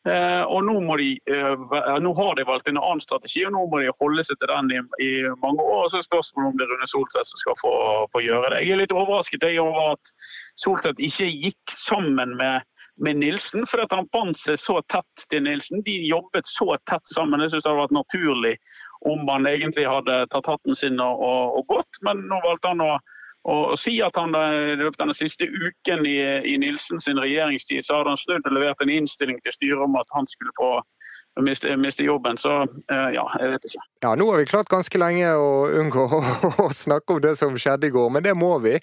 Eh, 0.07 0.43
og 0.43 0.63
nå, 0.67 0.77
de, 1.01 1.09
eh, 1.33 1.65
nå 2.03 2.13
har 2.19 2.39
de 2.39 2.47
valgt 2.47 2.71
en 2.71 2.81
annen 2.81 3.03
strategi, 3.03 3.45
og 3.47 3.55
nå 3.57 3.65
må 3.73 3.83
de 3.83 3.95
holde 4.01 4.25
seg 4.27 4.39
til 4.41 4.53
den 4.53 4.71
i, 4.77 4.81
i 5.07 5.11
mange 5.43 5.65
år. 5.65 5.87
Og 5.87 5.91
så 5.93 6.01
er 6.01 6.07
spørsmålet 6.07 6.53
om 6.53 6.61
det 6.61 6.67
er 6.67 6.73
Rune 6.75 6.89
Soltvedt 6.91 7.33
som 7.33 7.43
skal 7.43 7.59
få, 7.63 7.75
få 8.15 8.25
gjøre 8.25 8.55
det. 8.55 8.63
Jeg 8.67 8.77
er 8.77 8.83
litt 8.85 8.97
overrasket 8.97 9.49
jeg, 9.49 9.61
over 9.63 9.97
at 9.97 10.15
Soltvedt 10.63 11.03
ikke 11.11 11.31
gikk 11.33 11.77
sammen 11.89 12.39
med 12.41 12.67
med 12.97 13.17
Nilsen, 13.21 13.67
for 13.69 13.83
at 13.85 13.93
han 13.93 14.09
bandt 14.13 14.39
seg 14.41 14.57
så 14.57 14.79
tett 14.89 15.27
til 15.29 15.43
Nilsen. 15.45 15.83
De 15.85 15.99
jobbet 16.09 16.49
så 16.49 16.79
tett 16.89 17.05
sammen. 17.11 17.43
Jeg 17.45 17.53
synes 17.53 17.67
det 17.67 17.69
hadde 17.69 17.83
vært 17.83 17.97
naturlig 17.97 18.55
om 19.07 19.29
han 19.29 19.49
egentlig 19.51 19.85
hadde 19.85 20.23
tatt 20.33 20.49
hatten 20.49 20.79
sin 20.79 21.01
og, 21.05 21.21
og, 21.21 21.59
og 21.61 21.75
gått, 21.75 22.01
men 22.07 22.25
nå 22.31 22.41
valgte 22.47 22.73
han 22.73 22.81
å, 22.85 22.95
å 23.47 23.77
si 23.79 24.01
at 24.03 24.17
han 24.19 24.35
i 24.35 24.75
løpet 24.81 25.01
av 25.05 25.13
den 25.13 25.15
siste 25.19 25.47
uken 25.47 26.07
i, 26.09 26.17
i 26.51 26.57
Nilsen 26.59 26.99
sin 27.01 27.21
regjeringstid, 27.23 27.87
så 27.87 28.01
hadde 28.01 28.15
han 28.15 28.19
snudd 28.19 28.49
og 28.49 28.57
levert 28.57 28.81
en 28.83 28.91
innstilling 28.91 29.39
til 29.45 29.55
styret 29.55 29.85
om 29.87 29.95
at 30.01 30.11
han 30.17 30.27
skulle 30.27 30.51
få 30.59 30.71
miste, 31.47 31.77
miste 31.79 32.03
jobben. 32.03 32.39
Så 32.43 32.51
eh, 32.63 33.09
ja, 33.15 33.25
jeg 33.39 33.53
vet 33.53 33.69
ikke. 33.69 33.85
Ja, 34.03 34.15
nå 34.19 34.27
har 34.33 34.41
vi 34.43 34.49
klart 34.51 34.71
ganske 34.73 34.99
lenge 34.99 35.31
å 35.39 35.51
unngå 35.83 36.07
å 36.65 36.69
snakke 36.75 37.17
om 37.17 37.23
det 37.23 37.37
som 37.39 37.55
skjedde 37.61 37.91
i 37.91 37.95
går, 37.95 38.11
men 38.17 38.27
det 38.27 38.35
må 38.39 38.57
vi. 38.65 38.77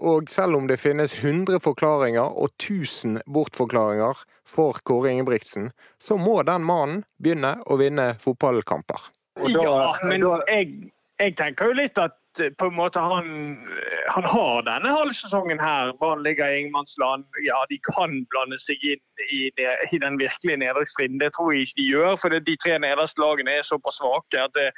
Og 0.00 0.28
selv 0.32 0.58
om 0.60 0.68
det 0.70 0.80
finnes 0.80 1.16
100 1.20 1.60
forklaringer 1.64 2.24
og 2.40 2.54
1000 2.56 3.20
bortforklaringer 3.26 4.24
for 4.48 4.78
Kåre 4.86 5.12
Ingebrigtsen, 5.12 5.72
så 6.00 6.16
må 6.20 6.40
den 6.46 6.64
mannen 6.66 7.02
begynne 7.20 7.56
å 7.66 7.78
vinne 7.80 8.14
fotballkamper. 8.22 9.10
Da- 9.36 9.50
ja, 9.52 9.80
men 10.08 10.22
da- 10.24 10.40
jeg, 10.48 10.92
jeg 11.20 11.36
tenker 11.36 11.68
jo 11.72 11.80
litt 11.82 11.98
at 12.00 12.16
på 12.58 12.66
en 12.66 12.76
måte 12.76 13.00
han, 13.00 13.26
eh, 13.72 14.04
han 14.14 14.24
har 14.24 14.62
denne 14.66 14.92
halvsesongen 14.92 15.60
her. 15.60 15.92
Brann 16.00 16.22
ligger 16.22 16.48
i 16.48 16.60
ingenmannsland. 16.60 17.24
Ja, 17.46 17.58
de 17.70 17.78
kan 17.90 18.26
blande 18.32 18.58
seg 18.62 18.82
inn 18.82 19.02
i, 19.30 19.50
det, 19.56 19.72
i 19.92 19.98
den 20.02 20.18
virkelige 20.20 20.60
nedrykksstriden. 20.64 21.20
Det 21.20 21.32
tror 21.36 21.52
jeg 21.52 21.66
ikke 21.66 21.80
de 21.80 21.88
gjør, 21.90 22.14
for 22.20 22.38
de 22.50 22.56
tre 22.64 22.78
nederste 22.78 23.22
lagene 23.22 23.58
er 23.58 23.66
såpass 23.66 24.00
svake 24.00 24.42
at 24.42 24.54
det, 24.58 24.70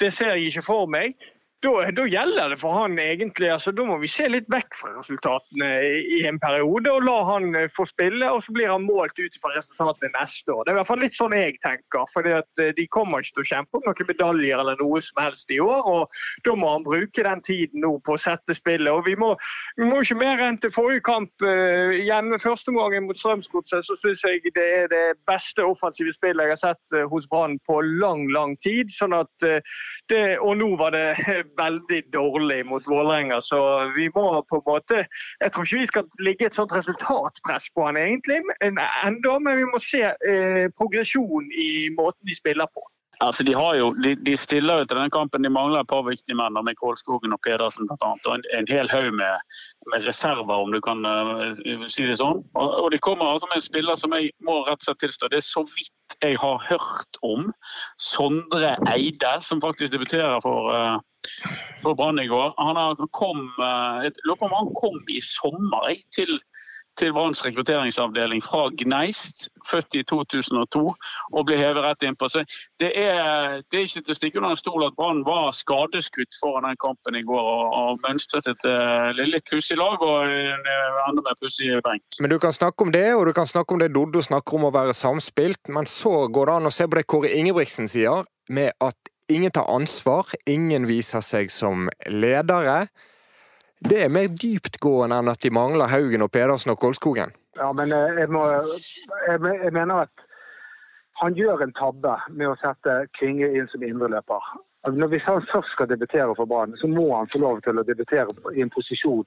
det 0.00 0.12
ser 0.12 0.34
jeg 0.34 0.52
ikke 0.52 0.66
for 0.66 0.90
meg. 0.90 1.16
Da, 1.64 1.70
da 1.96 2.04
gjelder 2.04 2.50
det 2.52 2.58
for 2.60 2.74
han 2.76 2.98
egentlig, 3.00 3.48
altså 3.48 3.72
Da 3.72 3.84
må 3.88 3.94
vi 4.02 4.08
se 4.12 4.26
litt 4.28 4.44
vekk 4.52 4.74
fra 4.76 4.90
resultatene 4.98 5.68
i, 5.88 6.02
i 6.18 6.26
en 6.28 6.36
periode 6.42 6.90
og 6.92 7.06
la 7.06 7.14
han 7.30 7.46
eh, 7.56 7.70
få 7.72 7.86
spille. 7.88 8.28
og 8.28 8.42
Så 8.44 8.52
blir 8.52 8.68
han 8.68 8.84
målt 8.84 9.16
ut 9.16 9.38
fra 9.40 9.54
resultatene 9.54 10.10
neste 10.18 10.52
år. 10.52 10.66
Det 10.66 10.70
er 10.72 10.76
i 10.76 10.78
hvert 10.82 10.90
fall 10.90 11.00
litt 11.00 11.16
sånn 11.16 11.34
jeg 11.36 11.56
tenker. 11.64 12.04
fordi 12.12 12.34
at 12.36 12.62
eh, 12.62 12.74
De 12.76 12.84
kommer 12.92 13.24
ikke 13.24 13.38
til 13.38 13.46
å 13.46 13.48
kjempe 13.52 13.80
om 13.80 13.88
noen 13.88 14.10
medaljer 14.10 14.60
eller 14.62 14.76
noe 14.82 15.00
som 15.06 15.22
helst 15.24 15.54
i 15.56 15.60
år. 15.64 15.88
og 15.94 16.18
Da 16.44 16.54
må 16.60 16.74
han 16.74 16.84
bruke 16.84 17.24
den 17.24 17.42
tiden 17.48 17.80
nå 17.86 17.94
på 18.04 18.18
å 18.18 18.20
sette 18.20 18.54
spillet. 18.54 18.92
og 18.92 19.08
Vi 19.08 19.16
må, 19.16 19.32
vi 19.80 19.88
må 19.88 20.02
ikke 20.04 20.20
mer 20.20 20.44
enn 20.44 20.60
til 20.60 20.74
forrige 20.76 21.06
kamp. 21.08 21.32
eh, 21.40 21.96
Hjemme 22.04 22.36
førsteomgangen 22.42 23.08
mot 23.08 23.16
Strømsgodset 23.16 23.88
så 23.88 23.96
syns 24.04 24.26
jeg 24.28 24.44
det 24.60 24.68
er 24.82 24.92
det 24.92 25.04
beste 25.26 25.64
offensive 25.64 26.12
spillet 26.12 26.50
jeg 26.50 26.52
har 26.52 26.62
sett 26.66 27.00
hos 27.10 27.26
Brann 27.32 27.56
på 27.64 27.80
lang, 27.96 28.28
lang 28.36 28.52
tid. 28.60 28.92
sånn 28.92 29.16
at 29.16 29.48
det, 30.12 30.36
Og 30.44 30.58
nå 30.60 30.74
var 30.76 30.92
det 30.92 31.45
veldig 31.58 32.00
dårlig 32.14 32.60
mot 32.66 32.88
Vålerenga, 32.88 33.40
så 33.40 33.60
vi 33.96 34.08
må 34.14 34.26
på 34.50 34.60
en 34.60 34.66
måte 34.66 35.04
Jeg 35.40 35.52
tror 35.52 35.64
ikke 35.64 35.82
vi 35.82 35.90
skal 35.92 36.10
ligge 36.24 36.46
et 36.46 36.58
sånt 36.58 36.74
resultatpress 36.76 37.70
på 37.74 37.86
han 37.86 38.00
egentlig 38.00 38.40
ennå, 38.62 39.38
men 39.38 39.62
vi 39.62 39.70
må 39.70 39.80
se 39.82 40.02
eh, 40.06 40.66
progresjon 40.78 41.50
i 41.52 41.88
måten 41.96 42.26
de 42.28 42.36
spiller 42.36 42.70
på. 42.74 42.84
Altså, 43.24 43.44
de, 43.44 43.52
jo, 43.52 43.92
de, 44.04 44.14
de 44.26 44.36
stiller 44.36 44.82
jo 44.82 44.84
til 44.84 44.98
den 45.00 45.10
kampen. 45.10 45.44
De 45.44 45.50
mangler 45.50 45.80
et 45.80 45.88
par 45.88 46.02
viktige 46.04 46.36
menn, 46.36 46.58
med 46.64 46.76
Kålskogen 46.76 47.32
og 47.32 47.40
Pedersen 47.46 47.88
bl.a. 47.88 48.10
Og 48.12 48.32
en, 48.34 48.44
en 48.58 48.68
hel 48.68 48.90
haug 48.92 49.08
med, 49.16 49.40
med 49.92 50.04
reserver, 50.08 50.52
om 50.52 50.72
du 50.74 50.80
kan 50.84 51.00
uh, 51.08 51.88
si 51.88 52.04
det 52.04 52.18
sånn. 52.20 52.42
Og, 52.60 52.74
og 52.82 52.90
de 52.92 53.00
kommer 53.00 53.32
altså 53.32 53.48
med 53.48 53.62
en 53.62 53.66
spiller 53.68 54.00
som 54.00 54.12
jeg 54.16 54.34
må 54.44 54.58
rett 54.66 54.82
og 54.82 54.88
slett 54.90 55.00
tilstå. 55.06 55.32
Det 55.32 55.40
er 55.40 55.48
så 55.48 55.64
vidt 55.72 56.18
jeg 56.20 56.36
har 56.42 56.68
hørt 56.68 57.20
om. 57.24 57.48
Sondre 58.02 58.76
Eide, 58.92 59.36
som 59.40 59.64
faktisk 59.64 59.96
debuterer 59.96 60.36
for, 60.44 60.68
uh, 60.68 61.40
for 61.80 61.96
Brann 61.96 62.20
i 62.20 62.28
går. 62.28 62.52
Han 62.60 63.08
kom, 63.16 63.46
uh, 63.62 64.04
et, 64.04 64.20
lurer 64.28 64.42
på 64.42 64.50
om 64.50 64.58
han 64.60 64.72
kom 64.76 65.00
i 65.08 65.22
sommer 65.24 65.88
jeg, 65.88 66.04
til 66.12 66.36
til 66.98 67.12
Branns 67.16 67.42
rekrutteringsavdeling 67.44 68.42
fra 68.44 68.66
Gneist, 68.80 69.48
født 69.68 69.96
i 69.98 70.02
2002, 70.08 70.82
og 71.32 71.46
ble 71.48 71.58
hevet 71.60 71.84
rett 71.84 72.06
innpå. 72.06 72.28
Så 72.32 72.44
det 72.80 72.92
er, 72.98 73.62
det 73.70 73.80
er 73.80 73.88
ikke 73.88 74.04
til 74.06 74.14
å 74.14 74.18
stikke 74.18 74.40
under 74.40 74.54
en 74.54 74.60
stol 74.60 74.86
at 74.86 74.96
Brann 74.98 75.24
var 75.26 75.50
skadeskutt 75.56 76.38
foran 76.40 76.68
den 76.68 76.78
kampen 76.82 77.18
i 77.18 77.24
går 77.26 77.50
og, 77.52 77.74
og 77.80 78.06
mønstret 78.06 78.48
et 78.50 78.68
uh, 78.68 79.10
litt 79.16 79.48
pussig 79.50 79.78
lag 79.80 80.02
og 80.04 80.28
en 80.28 80.70
uh, 80.70 81.02
enda 81.08 81.26
mer 81.26 81.40
pussig 81.40 81.72
benk. 81.86 82.20
Men 82.20 82.32
du 82.32 82.38
kan 82.42 82.54
snakke 82.56 82.86
om 82.86 82.94
det, 82.94 83.08
og 83.16 83.26
du 83.28 83.34
kan 83.36 83.48
snakke 83.48 83.76
om 83.76 83.82
det 83.82 83.92
Doddo 83.94 84.22
snakker 84.24 84.58
om 84.58 84.68
å 84.70 84.74
være 84.74 84.96
samspilt, 84.96 85.72
men 85.72 85.88
så 85.90 86.26
går 86.32 86.50
det 86.50 86.56
an 86.60 86.70
å 86.70 86.74
se 86.74 86.88
på 86.88 87.00
det 87.00 87.06
Kåre 87.10 87.34
Ingebrigtsen 87.36 87.90
sier, 87.90 88.24
med 88.48 88.72
at 88.82 89.12
ingen 89.32 89.50
tar 89.50 89.68
ansvar, 89.70 90.30
ingen 90.46 90.86
viser 90.88 91.24
seg 91.24 91.50
som 91.50 91.88
ledere. 92.06 92.86
Det 93.84 93.98
er 94.04 94.12
mer 94.12 94.30
dyptgående 94.32 95.18
enn 95.20 95.28
at 95.28 95.42
de 95.44 95.52
mangler 95.52 95.90
Haugen 95.92 96.24
og 96.24 96.30
Pedersen 96.32 96.72
og 96.72 96.78
Kolskogen. 96.80 97.34
Ja, 97.56 97.72
men 97.72 97.92
jeg, 97.92 98.28
må, 98.32 98.44
jeg, 99.28 99.72
mener 99.72 100.06
at 100.06 100.24
han 101.20 101.36
gjør 101.36 101.64
en 101.64 101.74
tabbe 101.76 102.16
med 102.30 102.50
å 102.50 102.56
sette 102.60 102.96
Kvinge 103.18 103.48
inn 103.52 103.68
som 103.72 103.84
indreløper. 103.84 104.48
Altså, 104.84 105.08
Hvis 105.12 105.28
han 105.28 105.44
først 105.52 105.72
skal 105.74 105.88
debutere 105.88 106.34
for 106.36 106.48
Brann, 106.48 106.76
så 106.80 106.88
må 106.88 107.08
han 107.16 107.28
få 107.32 107.40
lov 107.44 107.60
til 107.64 107.78
å 107.80 107.84
debutere 107.84 108.32
i 108.54 108.64
en 108.64 108.72
posisjon 108.72 109.24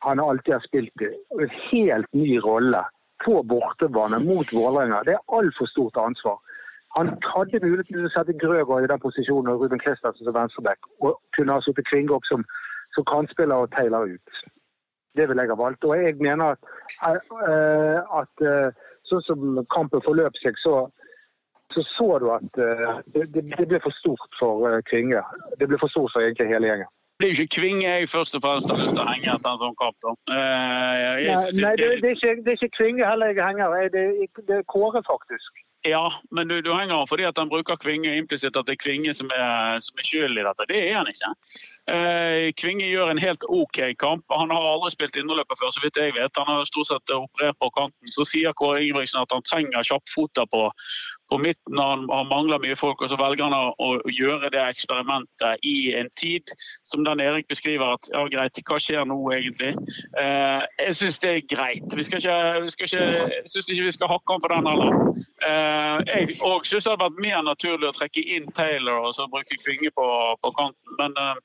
han 0.00 0.20
alltid 0.20 0.54
har 0.54 0.64
spilt 0.64 1.02
i. 1.04 1.10
En 1.40 1.50
helt 1.70 2.12
ny 2.16 2.38
rolle 2.40 2.80
på 3.24 3.42
bortebane 3.44 4.18
mot 4.24 4.52
Vålerenga. 4.52 5.02
Det 5.04 5.16
er 5.16 5.36
altfor 5.36 5.68
stort 5.68 5.96
ansvar. 6.00 6.38
Han 6.96 7.12
hadde 7.34 7.60
mulighet 7.62 7.92
til 7.92 8.06
å 8.08 8.12
sette 8.14 8.34
Grøgaard 8.40 8.86
i 8.86 8.90
den 8.90 9.02
posisjonen 9.02 9.52
og 9.52 9.62
Ruben 9.62 9.82
Kristiansen 9.82 10.26
som 10.26 10.34
venstreback, 10.34 10.88
og 11.04 11.20
kunne 11.36 11.54
ha 11.54 11.62
satt 11.62 11.84
Kvinge 11.90 12.16
opp 12.16 12.26
som, 12.26 12.42
som 12.94 13.06
kantspiller 13.10 13.64
og 13.64 13.72
teile 13.74 14.02
ut. 14.14 14.40
Det 15.18 15.26
vil 15.28 15.42
jeg 15.42 15.50
ha 15.50 15.58
valgt. 15.58 15.84
Og 15.84 15.98
jeg 15.98 16.16
mener 16.22 16.54
at, 16.54 16.62
uh, 17.02 17.98
at 18.20 18.44
uh, 18.46 18.70
sånn 19.10 19.26
som 19.26 19.60
kampen 19.74 20.02
forløp 20.06 20.38
seg, 20.42 20.58
så 20.62 20.86
så 21.70 21.84
så 21.86 22.06
du 22.18 22.24
at 22.34 22.56
uh, 22.58 22.96
det, 23.14 23.28
det, 23.34 23.66
ble 23.70 23.78
for 23.82 23.94
stort 23.94 24.32
for 24.40 24.80
Kvinge. 24.90 25.22
Det 25.58 25.68
ble 25.70 25.78
for 25.78 25.92
stort 25.92 26.10
for 26.14 26.24
egentlig 26.24 26.48
hele 26.50 26.66
gjengen. 26.66 26.90
Det 27.20 27.28
er 27.28 27.34
jo 27.34 27.44
ikke 27.44 27.60
Kvinge 27.60 27.84
jeg 27.84 28.08
først 28.10 28.34
og 28.34 28.42
fremst 28.42 28.70
har 28.72 28.78
lyst 28.80 28.96
til 28.96 29.04
å 29.04 29.10
henge 29.10 29.28
etter 29.34 29.50
en 29.52 29.62
sånn 29.62 29.76
kamp. 29.78 29.96
da. 30.02 30.14
Nei, 30.32 31.34
nei 31.60 31.74
det, 31.78 31.88
det, 32.02 32.10
er 32.10 32.16
ikke, 32.16 32.36
det, 32.42 32.54
er 32.54 32.58
ikke, 32.58 32.76
Kvinge 32.78 33.06
heller 33.06 33.30
jeg 33.30 33.44
henger. 33.44 33.76
Det, 33.94 34.04
det 34.48 34.56
er 34.56 34.66
Kåre, 34.72 35.02
faktisk. 35.06 35.62
Ja, 35.82 36.12
men 36.30 36.48
du, 36.48 36.58
du 36.60 36.74
henger 36.76 37.06
fordi 37.08 37.24
at 37.24 37.38
han 37.40 37.48
bruker 37.48 37.78
Kvinge 37.80 38.12
implisitt 38.12 38.56
at 38.58 38.66
det 38.68 38.74
er 38.74 38.82
Kvinge 38.82 39.14
som 39.16 39.30
er, 39.32 39.78
som 39.80 39.96
er 39.96 40.04
skyld 40.04 40.36
i 40.36 40.44
dette. 40.44 40.66
Det 40.68 40.80
er 40.82 40.98
han 40.98 41.08
ikke. 41.08 41.30
Eh, 41.94 42.48
Kvinge 42.60 42.84
gjør 42.84 43.12
en 43.14 43.22
helt 43.22 43.46
OK 43.48 43.80
kamp. 44.02 44.26
Han 44.28 44.52
har 44.52 44.66
aldri 44.74 44.90
spilt 44.92 45.16
innerløper 45.16 45.56
før, 45.56 45.72
så 45.72 45.80
vidt 45.80 45.96
jeg 45.96 46.12
vet. 46.18 46.36
Han 46.36 46.50
har 46.52 46.68
stort 46.68 46.90
sett 46.90 47.14
operert 47.16 47.56
på 47.64 47.70
kanten. 47.78 48.12
Så 48.12 48.28
sier 48.28 48.52
Kåre 48.60 48.82
Ingebrigtsen 48.84 49.22
at 49.22 49.32
han 49.32 49.46
trenger 49.48 49.88
kjappfoter 49.88 50.50
på, 50.52 50.66
på 51.30 51.38
midten. 51.38 51.78
Han, 51.78 52.06
han, 52.10 52.28
mangler 52.30 52.62
mye 52.62 52.76
folk, 52.78 53.02
og 53.02 53.10
så 53.10 53.18
velger 53.20 53.46
han 53.46 53.54
å, 53.56 53.90
gjøre 54.10 54.50
det 54.54 54.62
eksperimentet 54.62 55.66
i 55.66 55.92
en 55.98 56.10
tid 56.20 56.50
som 56.86 57.04
den 57.06 57.22
Erik 57.24 57.48
beskriver 57.50 57.96
at 57.96 58.10
ja, 58.12 58.24
greit, 58.32 58.62
hva 58.68 58.78
skjer 58.82 59.06
nå 59.08 59.18
egentlig? 59.34 59.72
Eh, 60.20 60.62
jeg 60.86 60.96
syns 61.00 61.20
det 61.22 61.32
er 61.34 61.48
greit. 61.50 61.96
Vi 61.96 62.06
skal 62.06 62.22
ikke, 62.22 62.38
vi 62.66 62.74
skal 62.74 62.90
ikke, 62.90 63.42
syns 63.50 63.70
ikke 63.70 63.88
vi 63.88 63.96
skal 63.98 64.12
hakke 64.14 64.36
han 64.36 64.44
for 64.44 64.54
den 64.54 64.70
heller. 64.70 64.98
Eh, 65.48 65.96
jeg 66.10 66.40
òg 66.46 66.66
syns 66.68 66.86
det 66.86 66.94
hadde 66.94 67.06
vært 67.06 67.22
mer 67.26 67.44
naturlig 67.46 67.90
å 67.90 67.96
trekke 67.96 68.26
inn 68.36 68.50
Taylor 68.56 69.06
og 69.06 69.14
så 69.16 69.28
bruke 69.30 69.58
Kvinge 69.64 69.92
på, 69.94 70.08
på 70.40 70.54
kanten. 70.56 70.98
men 70.98 71.16
eh, 71.18 71.38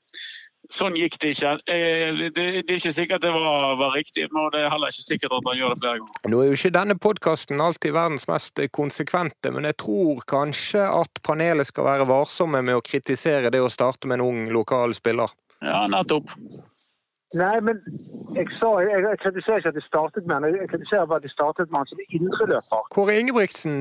Sånn 0.72 0.96
gikk 0.98 1.18
det 1.22 1.32
ikke. 1.36 1.52
Eh, 1.70 2.22
det, 2.34 2.44
er 2.58 2.72
ikke 2.74 2.92
sikkert 2.94 3.22
det 3.22 3.30
var, 3.34 3.76
var, 3.78 3.92
riktig, 3.94 4.26
men 4.34 4.48
det 4.54 4.64
er 4.64 4.72
heller 4.72 4.90
ikke 4.90 5.04
sikkert 5.04 5.36
at 5.36 5.46
han 5.46 5.58
gjør 5.60 5.74
det 5.74 5.80
flere 5.82 6.00
ganger. 6.00 6.20
Nå 6.32 6.40
er 6.42 6.48
jo 6.48 6.56
ikke 6.58 6.72
denne 6.74 6.96
podkasten 7.06 7.62
alltid 7.62 7.94
verdens 7.94 8.26
mest 8.30 8.62
konsekvente, 8.74 9.52
men 9.54 9.68
jeg 9.70 9.78
tror 9.84 10.24
kanskje 10.26 10.82
at 10.88 11.22
panelet 11.26 11.70
skal 11.70 11.86
være 11.86 12.08
varsomme 12.10 12.64
med 12.66 12.78
å 12.78 12.84
kritisere 12.84 13.52
det 13.54 13.62
å 13.62 13.70
starte 13.72 14.10
med 14.10 14.18
en 14.18 14.26
ung 14.26 14.42
lokal 14.54 14.96
spiller. 14.96 15.30
Ja, 15.62 15.86
nettopp. 15.90 16.34
Nei, 17.34 17.56
men 17.64 17.80
jeg, 18.36 18.50
sa, 18.54 18.68
jeg, 18.86 19.02
jeg 19.02 19.18
kritiserer 19.22 19.62
ikke 19.62 19.72
at 19.72 19.78
de 19.78 19.86
startet 19.86 20.26
med 20.26 20.38
han, 20.38 20.50
jeg 20.54 20.70
kritiserer 20.70 21.08
bare 21.10 21.22
at 21.22 21.26
de 21.26 21.32
startet 21.32 21.72
med 21.72 21.82
han 21.82 21.88
som 21.90 22.02
indreløper. 22.18 22.84
Kåre 22.94 23.16
Ingebrigtsen 23.18 23.80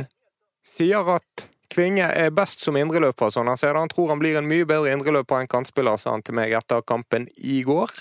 sier 0.65 1.13
at 1.13 1.45
Kvinge 1.71 2.07
er 2.07 2.33
best 2.35 2.63
som 2.63 2.77
indreløper, 2.79 3.31
sånn 3.33 3.49
han 3.49 3.59
ser 3.59 3.73
det. 3.73 3.83
Han 3.85 3.91
tror 3.91 4.11
han 4.13 4.21
blir 4.21 4.37
en 4.39 4.49
mye 4.49 4.67
bedre 4.69 4.93
indreløper 4.95 5.41
enn 5.41 5.51
kantspiller, 5.51 5.97
sa 6.01 6.15
han 6.15 6.25
til 6.25 6.37
meg 6.37 6.53
etter 6.57 6.83
kampen 6.87 7.27
i 7.37 7.61
går. 7.65 7.91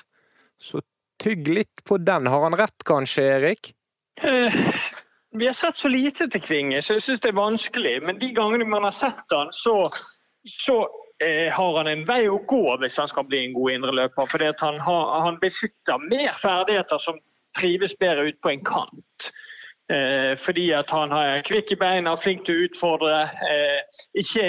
Så 0.60 0.82
tygg 1.22 1.48
litt 1.48 1.84
på 1.88 1.98
den. 2.02 2.28
Har 2.30 2.44
han 2.46 2.56
rett 2.58 2.84
kanskje, 2.86 3.24
Erik? 3.38 3.72
Eh, 4.22 4.54
vi 5.38 5.46
har 5.46 5.56
sett 5.56 5.76
så 5.76 5.88
lite 5.88 6.28
til 6.30 6.42
Kvinge, 6.42 6.82
så 6.82 6.98
jeg 6.98 7.06
syns 7.06 7.24
det 7.24 7.32
er 7.32 7.38
vanskelig. 7.38 7.94
Men 8.06 8.20
de 8.20 8.30
gangene 8.36 8.68
man 8.68 8.86
har 8.86 8.94
sett 8.94 9.34
han, 9.34 9.52
så, 9.52 9.88
så 10.48 10.76
eh, 11.24 11.50
har 11.52 11.78
han 11.80 11.90
en 11.90 12.04
vei 12.08 12.24
å 12.30 12.42
gå 12.48 12.76
hvis 12.82 12.98
han 13.02 13.10
skal 13.10 13.26
bli 13.30 13.46
en 13.46 13.56
god 13.56 13.78
indreløper. 13.78 14.30
For 14.30 14.44
han, 14.66 14.82
han 15.26 15.40
besitter 15.42 16.06
mer 16.10 16.34
ferdigheter 16.38 17.02
som 17.02 17.18
trives 17.58 17.96
bedre 17.98 18.28
ut 18.28 18.40
på 18.42 18.52
en 18.52 18.64
kant. 18.66 19.30
Eh, 19.92 20.38
fordi 20.38 20.70
at 20.70 20.88
han 20.90 21.12
er 21.12 21.42
kvikk 21.44 21.74
i 21.74 21.76
beina, 21.76 22.14
flink 22.16 22.46
til 22.46 22.56
å 22.56 22.62
utfordre. 22.64 23.16
Eh, 23.44 23.98
ikke, 24.16 24.44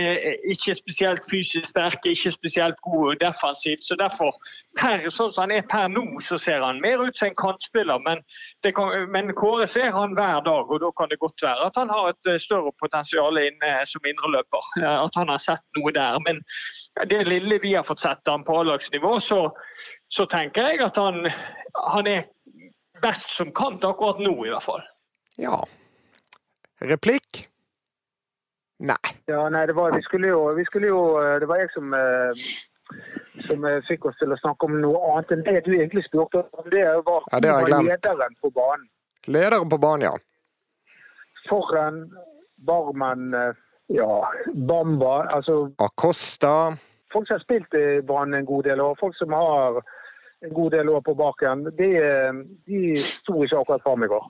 ikke, 0.54 0.76
spesielt 0.80 1.26
fysisk 1.28 1.68
sterk, 1.74 2.08
ikke 2.08 2.32
spesielt 2.32 2.80
god 2.88 3.20
defensivt. 3.20 3.84
så 3.84 3.98
derfor, 4.00 4.32
per, 4.80 5.04
Sånn 5.12 5.34
som 5.36 5.44
han 5.44 5.52
er 5.58 5.68
per 5.68 5.90
nå, 5.92 6.06
så 6.24 6.40
ser 6.40 6.64
han 6.64 6.80
mer 6.80 7.04
ut 7.04 7.20
som 7.20 7.28
en 7.28 7.36
kantspiller. 7.36 8.00
Men, 8.08 8.24
kan, 8.64 8.96
men, 9.12 9.34
Kåre 9.36 9.68
ser 9.68 9.92
han 9.92 10.16
hver 10.16 10.40
dag, 10.48 10.72
og 10.72 10.80
da 10.80 10.94
kan 10.96 11.12
det 11.12 11.20
godt 11.20 11.44
være 11.44 11.68
at 11.68 11.84
han 11.84 11.92
har 11.92 12.14
et 12.14 12.32
eh, 12.32 12.40
større 12.40 12.72
potensial 12.80 13.36
inne 13.44 13.76
som 13.92 14.08
indreløper. 14.08 14.72
At 14.88 15.20
han 15.20 15.36
har 15.36 15.44
sett 15.44 15.66
noe 15.76 15.92
der. 15.92 16.16
Men 16.24 16.40
det 17.12 17.26
lille 17.28 17.60
vi 17.60 17.76
har 17.76 17.84
fått 17.84 18.08
sett 18.08 18.24
han 18.32 18.48
på 18.48 18.56
A-lagsnivå, 18.62 19.20
så, 19.20 19.50
så, 20.08 20.32
tenker 20.32 20.72
jeg 20.72 20.86
at 20.88 20.96
han, 20.96 21.26
han 21.92 22.08
er 22.08 22.28
best 23.04 23.36
som 23.36 23.52
kant 23.52 23.84
akkurat 23.84 24.24
nå, 24.24 24.38
i 24.48 24.54
hvert 24.56 24.64
fall. 24.64 24.86
Ja. 25.36 25.68
Replikk? 26.80 27.50
Nei. 28.78 28.96
Ja, 29.26 29.50
nei, 29.50 29.66
det 29.68 29.74
var, 29.74 29.96
vi 29.96 30.02
skulle 30.02 30.28
jo, 30.28 30.54
vi 30.54 30.66
skulle 30.66 30.88
jo 30.88 31.02
eh, 31.18 31.40
Det 31.40 31.48
var 31.48 31.62
jeg 31.62 31.70
som, 31.74 31.94
eh, 31.94 32.44
som 33.48 33.66
eh, 33.66 33.82
fikk 33.88 34.06
oss 34.10 34.18
til 34.20 34.36
å 34.36 34.40
snakke 34.42 34.68
om 34.68 34.76
noe 34.84 35.00
annet 35.14 35.32
enn 35.32 35.46
det 35.48 35.62
du 35.68 35.72
egentlig 35.78 36.04
spurte 36.08 36.44
om. 36.44 36.70
Det 36.72 36.84
var, 37.08 37.28
ja, 37.32 37.40
det 37.40 37.54
var 37.56 37.72
lederen 37.72 38.36
på 38.42 38.52
banen. 38.56 38.90
Lederen 39.28 39.72
på 39.72 39.80
banen, 39.82 40.10
ja. 40.10 40.16
Foran 41.50 42.04
Barmen, 42.66 43.34
ja, 43.94 44.12
Bamba, 44.54 45.28
altså 45.30 45.70
Acosta. 45.78 46.74
Folk 47.14 47.28
som 47.28 47.36
har 47.36 47.44
spilt 47.44 47.76
i 47.78 48.02
Brann 48.02 48.34
en 48.34 48.48
god 48.48 48.66
del 48.66 48.82
år, 48.82 48.96
folk 49.00 49.18
som 49.18 49.34
har 49.36 49.78
en 50.46 50.54
god 50.54 50.72
del 50.74 50.90
år 50.90 51.04
på 51.06 51.14
baken, 51.20 51.68
de, 51.78 51.90
de 52.66 52.96
sto 52.98 53.44
ikke 53.44 53.62
akkurat 53.62 53.86
fram 53.86 54.06
i 54.08 54.10
går. 54.10 54.26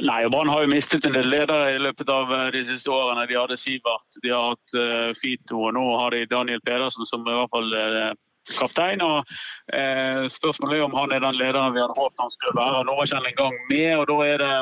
Nei, 0.00 0.28
Brann 0.28 0.48
har 0.48 0.62
jo 0.62 0.70
mistet 0.72 1.04
en 1.04 1.12
del 1.12 1.28
ledere 1.28 1.74
i 1.74 1.80
løpet 1.82 2.08
av 2.08 2.30
eh, 2.32 2.46
de 2.54 2.62
siste 2.64 2.90
årene. 2.90 3.26
De 3.28 3.36
hadde 3.36 3.58
Sivert, 3.60 4.20
de 4.22 4.32
har 4.32 4.54
hatt 4.54 4.76
uh, 4.78 5.10
Fito, 5.18 5.58
og 5.66 5.74
nå 5.76 5.84
har 6.00 6.14
de 6.14 6.24
Daniel 6.30 6.62
Pedersen 6.64 7.04
som 7.08 7.26
i 7.26 7.34
hvert 7.36 7.52
fall 7.52 7.74
uh, 7.76 8.12
kaptein. 8.58 9.02
og 9.02 9.24
eh, 9.74 10.24
Spørsmålet 10.32 10.78
er 10.78 10.86
om 10.86 10.96
han 10.96 11.12
er 11.12 11.22
den 11.24 11.38
lederen 11.38 11.74
vi 11.74 11.82
hadde 11.82 11.98
håpet 11.98 12.22
han 12.24 12.32
skulle 12.34 12.54
være. 12.58 12.84
Nå 12.86 12.96
var 12.96 13.08
ikke 13.08 13.20
han 13.20 13.30
engang 13.30 13.58
med. 13.70 13.90
og 14.00 14.06
Da 14.10 14.16
er 14.26 14.42
det 14.42 14.52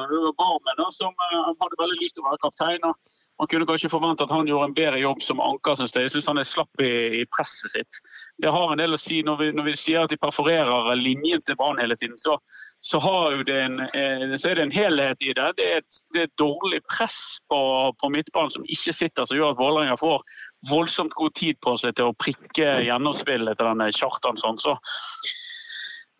Barmen 0.40 0.94
som 0.96 1.14
eh, 1.26 1.52
hadde 1.62 1.80
veldig 1.82 1.98
lyst 2.02 2.18
til 2.18 2.24
å 2.24 2.28
være 2.30 2.42
kaptein. 2.46 2.88
og 2.88 2.94
Man 3.40 3.50
kunne 3.52 3.68
kanskje 3.70 3.92
forvente 3.92 4.26
at 4.26 4.34
han 4.34 4.48
gjorde 4.50 4.70
en 4.70 4.78
bedre 4.80 5.02
jobb 5.04 5.22
som 5.26 5.44
anker. 5.44 5.78
Synes 5.80 5.94
jeg. 5.96 6.08
jeg 6.08 6.16
syns 6.16 6.30
han 6.32 6.42
er 6.42 6.48
slapp 6.48 6.84
i, 6.84 6.92
i, 7.20 7.24
presset 7.36 7.76
sitt. 7.76 8.02
Det 8.42 8.52
har 8.52 8.72
en 8.72 8.82
del 8.82 8.96
å 8.96 9.00
si 9.00 9.22
når 9.26 9.40
vi, 9.42 9.52
når 9.56 9.70
vi 9.70 9.78
sier 9.78 10.04
at 10.04 10.12
de 10.12 10.20
perforerer 10.20 10.94
linjen 10.98 11.42
til 11.46 11.58
Brann 11.60 11.80
hele 11.80 11.96
tiden. 11.96 12.18
så 12.20 12.38
så, 12.82 12.98
det 13.46 13.62
en, 13.62 13.80
eh, 13.80 14.36
så, 14.38 14.48
er 14.48 14.54
det 14.54 14.62
en 14.62 14.72
helhet 14.72 15.22
i 15.22 15.34
det. 15.36 15.48
Det 15.58 15.66
er 15.68 15.82
et, 15.82 15.98
det 16.12 16.20
er 16.20 16.28
et 16.28 16.38
dårlig 16.40 16.80
press 16.88 17.18
på, 17.52 17.60
på, 18.00 18.08
midtbanen 18.08 18.50
som 18.54 18.64
ikke 18.64 18.94
sitter, 18.96 19.28
som 19.28 19.36
gjør 19.36 19.52
at 19.52 19.60
Vålerenga 19.60 19.98
får 20.00 20.24
voldsomt 20.68 21.14
god 21.16 21.34
tid 21.34 21.60
på 21.64 21.76
seg 21.80 21.96
til 21.96 22.10
å 22.10 22.16
prikke 22.20 22.80
gjennomspillet 22.84 23.58
til 23.58 23.70
denne 23.70 23.90
Kjartansson. 23.96 24.58
Så 24.60 24.74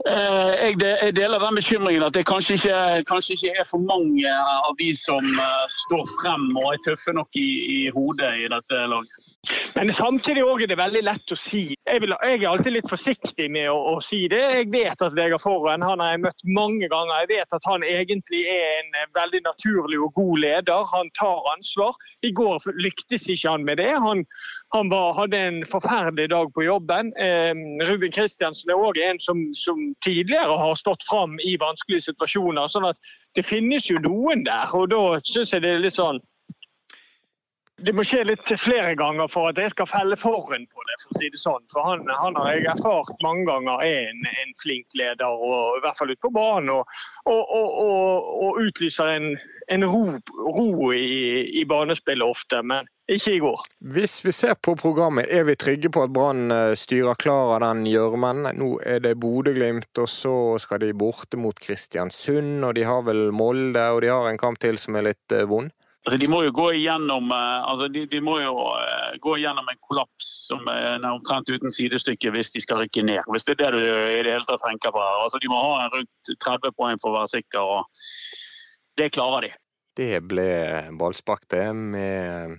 eh, 0.08 0.70
jeg, 0.70 1.14
deler 1.18 1.42
den 1.42 1.60
bekymringen 1.60 2.06
at 2.06 2.16
det 2.16 2.26
kanskje 2.30 2.56
ikke, 2.60 2.78
kanskje 3.10 3.36
ikke, 3.36 3.56
er 3.60 3.68
for 3.68 3.84
mange 3.84 4.36
av 4.40 4.72
de 4.80 4.92
som 4.96 5.26
uh, 5.36 5.66
står 5.84 6.06
frem 6.20 6.48
og 6.54 6.72
er 6.72 6.84
tøffe 6.88 7.16
nok 7.16 7.40
i, 7.40 7.50
i 7.76 7.80
hodet 7.96 8.32
i 8.44 8.48
dette 8.52 8.86
laget. 8.94 9.29
Men 9.74 9.92
samtidig 9.92 10.42
er 10.42 10.66
det 10.66 10.76
veldig 10.78 11.00
lett 11.06 11.32
å 11.32 11.36
si. 11.38 11.62
Jeg, 11.72 12.00
vil, 12.02 12.14
jeg, 12.26 12.38
er 12.40 12.48
alltid 12.50 12.74
litt 12.74 12.90
forsiktig 12.90 13.46
med 13.52 13.68
å, 13.70 13.76
å, 13.92 13.94
si 14.02 14.24
det. 14.30 14.40
Jeg 14.56 14.68
vet 14.72 15.04
at 15.04 15.14
Vegard 15.16 15.42
Forhen 15.42 15.84
han 15.84 16.02
har 16.02 16.14
jeg 16.14 16.22
møtt 16.24 16.44
mange 16.56 16.88
ganger. 16.90 17.22
Jeg 17.22 17.30
vet 17.32 17.56
at 17.56 17.68
han 17.68 17.84
egentlig 17.86 18.42
er 18.50 18.80
en 18.80 18.98
eh, 18.98 19.10
veldig 19.16 19.42
naturlig 19.46 20.00
og 20.02 20.16
god 20.18 20.42
leder. 20.44 20.88
Han 20.94 21.12
tar 21.18 21.52
ansvar. 21.54 21.98
I 22.26 22.32
går 22.36 22.66
lyktes 22.80 23.28
ikke 23.30 23.54
han 23.54 23.66
med 23.68 23.78
det. 23.82 23.92
Han, 24.02 24.24
han 24.74 24.90
var, 24.92 25.14
hadde 25.18 25.38
en 25.48 25.60
forferdelig 25.68 26.30
dag 26.34 26.50
på 26.56 26.66
jobben. 26.66 27.14
Eh, 27.20 27.54
Ruben 27.86 28.14
Kristiansen 28.14 28.74
er 28.74 28.80
òg 28.80 28.98
en 29.04 29.22
som, 29.22 29.46
som, 29.56 29.80
tidligere 30.04 30.58
har 30.60 30.74
stått 30.78 31.04
fram 31.08 31.38
i 31.46 31.56
vanskelige 31.60 32.08
situasjoner. 32.10 32.66
sånn 32.70 32.90
at 32.90 33.14
det 33.38 33.46
finnes 33.46 33.86
jo 33.90 34.02
noen 34.02 34.44
der. 34.48 34.70
og 34.74 34.90
Da 34.90 35.04
syns 35.24 35.54
jeg 35.54 35.64
det 35.64 35.76
er 35.76 35.84
litt 35.86 35.98
sånn 35.98 36.20
det 37.84 37.94
må 37.96 38.04
skje 38.04 38.24
litt 38.28 38.50
flere 38.60 38.92
ganger 38.98 39.28
for 39.30 39.50
at 39.50 39.58
jeg 39.60 39.72
skal 39.72 39.88
felle 39.88 40.16
foran 40.18 40.66
på 40.68 40.84
det. 40.88 40.98
For 41.02 41.14
å 41.14 41.20
si 41.20 41.30
det 41.32 41.40
sånn. 41.40 41.64
For 41.72 41.86
han, 41.86 42.04
han 42.12 42.36
har 42.38 42.52
jeg 42.54 42.68
erfart 42.74 43.24
mange 43.24 43.46
ganger 43.48 43.84
er 43.86 44.10
en, 44.10 44.26
en 44.28 44.54
flink 44.60 44.98
leder, 44.98 45.30
og, 45.30 45.78
i 45.78 45.84
hvert 45.84 45.98
fall 45.98 46.12
ute 46.12 46.22
på 46.26 46.32
banen. 46.34 46.72
Og, 46.74 47.00
og, 47.30 47.56
og, 47.56 48.30
og 48.44 48.60
utlyser 48.66 49.14
en, 49.16 49.32
en 49.72 49.86
ro, 49.88 50.04
ro 50.58 50.92
i, 50.92 51.46
i, 51.60 51.64
banespillet 51.68 52.26
ofte, 52.26 52.60
men 52.66 52.88
ikke 53.10 53.34
i 53.34 53.42
går. 53.42 53.64
Hvis 53.94 54.20
vi 54.26 54.34
ser 54.34 54.54
på 54.62 54.76
programmet, 54.78 55.30
er 55.32 55.46
vi 55.48 55.56
trygge 55.58 55.90
på 55.90 56.04
at 56.06 56.14
Brann 56.14 56.54
eh, 56.54 56.76
styrer 56.78 57.18
klar 57.18 57.56
av 57.56 57.64
den 57.64 57.84
gjørmen? 57.90 58.44
Nå 58.60 58.70
er 58.86 59.02
det 59.02 59.16
Bodø-Glimt, 59.22 59.90
og 59.98 60.10
så 60.10 60.36
skal 60.62 60.84
de 60.84 60.92
borte 60.94 61.40
mot 61.40 61.58
Kristiansund, 61.58 62.60
og 62.66 62.76
de 62.78 62.86
har 62.86 63.02
vel 63.08 63.30
Molde, 63.34 63.88
og 63.90 64.04
de 64.04 64.12
har 64.12 64.30
en 64.30 64.40
kamp 64.40 64.60
til 64.62 64.78
som 64.78 64.98
er 65.00 65.10
litt 65.10 65.34
eh, 65.34 65.48
vond? 65.48 65.72
Altså, 66.06 66.16
de 66.16 66.28
må 66.32 66.38
jo 66.46 66.52
gå 66.56 66.66
igjennom, 66.78 67.28
eh, 67.34 67.64
altså, 67.68 67.88
de, 67.92 68.06
de 68.08 68.20
må 68.24 68.38
jo 68.40 68.54
uh, 68.72 69.10
gå 69.20 69.34
igjennom 69.36 69.66
en 69.68 69.80
kollaps 69.84 70.30
som 70.48 70.64
er 70.72 71.04
omtrent 71.10 71.50
uten 71.52 71.74
sidestykke 71.74 72.32
hvis 72.32 72.54
de 72.54 72.62
skal 72.64 72.80
rykke 72.80 73.04
ned. 73.04 73.20
Hvis 73.28 73.44
det 73.44 73.58
er 73.58 73.60
det 73.66 73.72
du 73.76 73.82
i 73.84 74.22
det 74.24 74.32
hele 74.32 74.48
tatt 74.48 74.64
tenker 74.64 74.94
på. 74.96 75.02
Altså, 75.26 75.40
de 75.42 75.50
må 75.52 75.60
ha 75.60 75.90
rundt 75.92 76.32
30 76.32 76.72
poeng 76.78 77.02
for 77.02 77.12
å 77.12 77.18
være 77.18 77.34
sikker, 77.34 77.60
og 77.60 78.40
det 78.96 79.10
klarer 79.12 79.44
de. 79.44 79.52
Det 80.00 80.24
ble 80.24 80.48
ballspark, 80.96 81.44
det, 81.52 81.66
med 81.76 82.56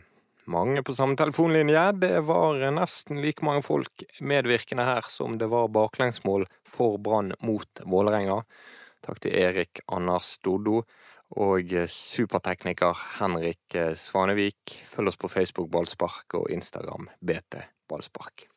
mange 0.52 0.84
på 0.86 0.94
samme 0.94 1.18
telefonlinje. 1.18 1.88
Det 2.04 2.14
var 2.28 2.62
nesten 2.76 3.24
like 3.26 3.46
mange 3.48 3.66
folk 3.66 4.06
medvirkende 4.22 4.86
her 4.86 5.08
som 5.10 5.40
det 5.42 5.50
var 5.50 5.72
baklengsmål 5.74 6.46
for 6.68 7.02
Brann 7.02 7.34
mot 7.42 7.82
Vålerenga. 7.90 8.44
Takk 9.02 9.24
til 9.24 9.34
Erik 9.34 9.82
Anders 9.90 10.36
Doddo 10.46 10.84
og 11.40 11.76
supertekniker 11.88 12.98
Henrik 13.22 13.80
Svanevik. 13.96 14.76
Følg 14.92 15.14
oss 15.14 15.22
på 15.22 15.32
Facebook 15.32 15.72
Ballspark 15.72 16.40
og 16.42 16.52
Instagram 16.52 17.08
BT 17.24 17.62
Ballspark. 17.88 18.51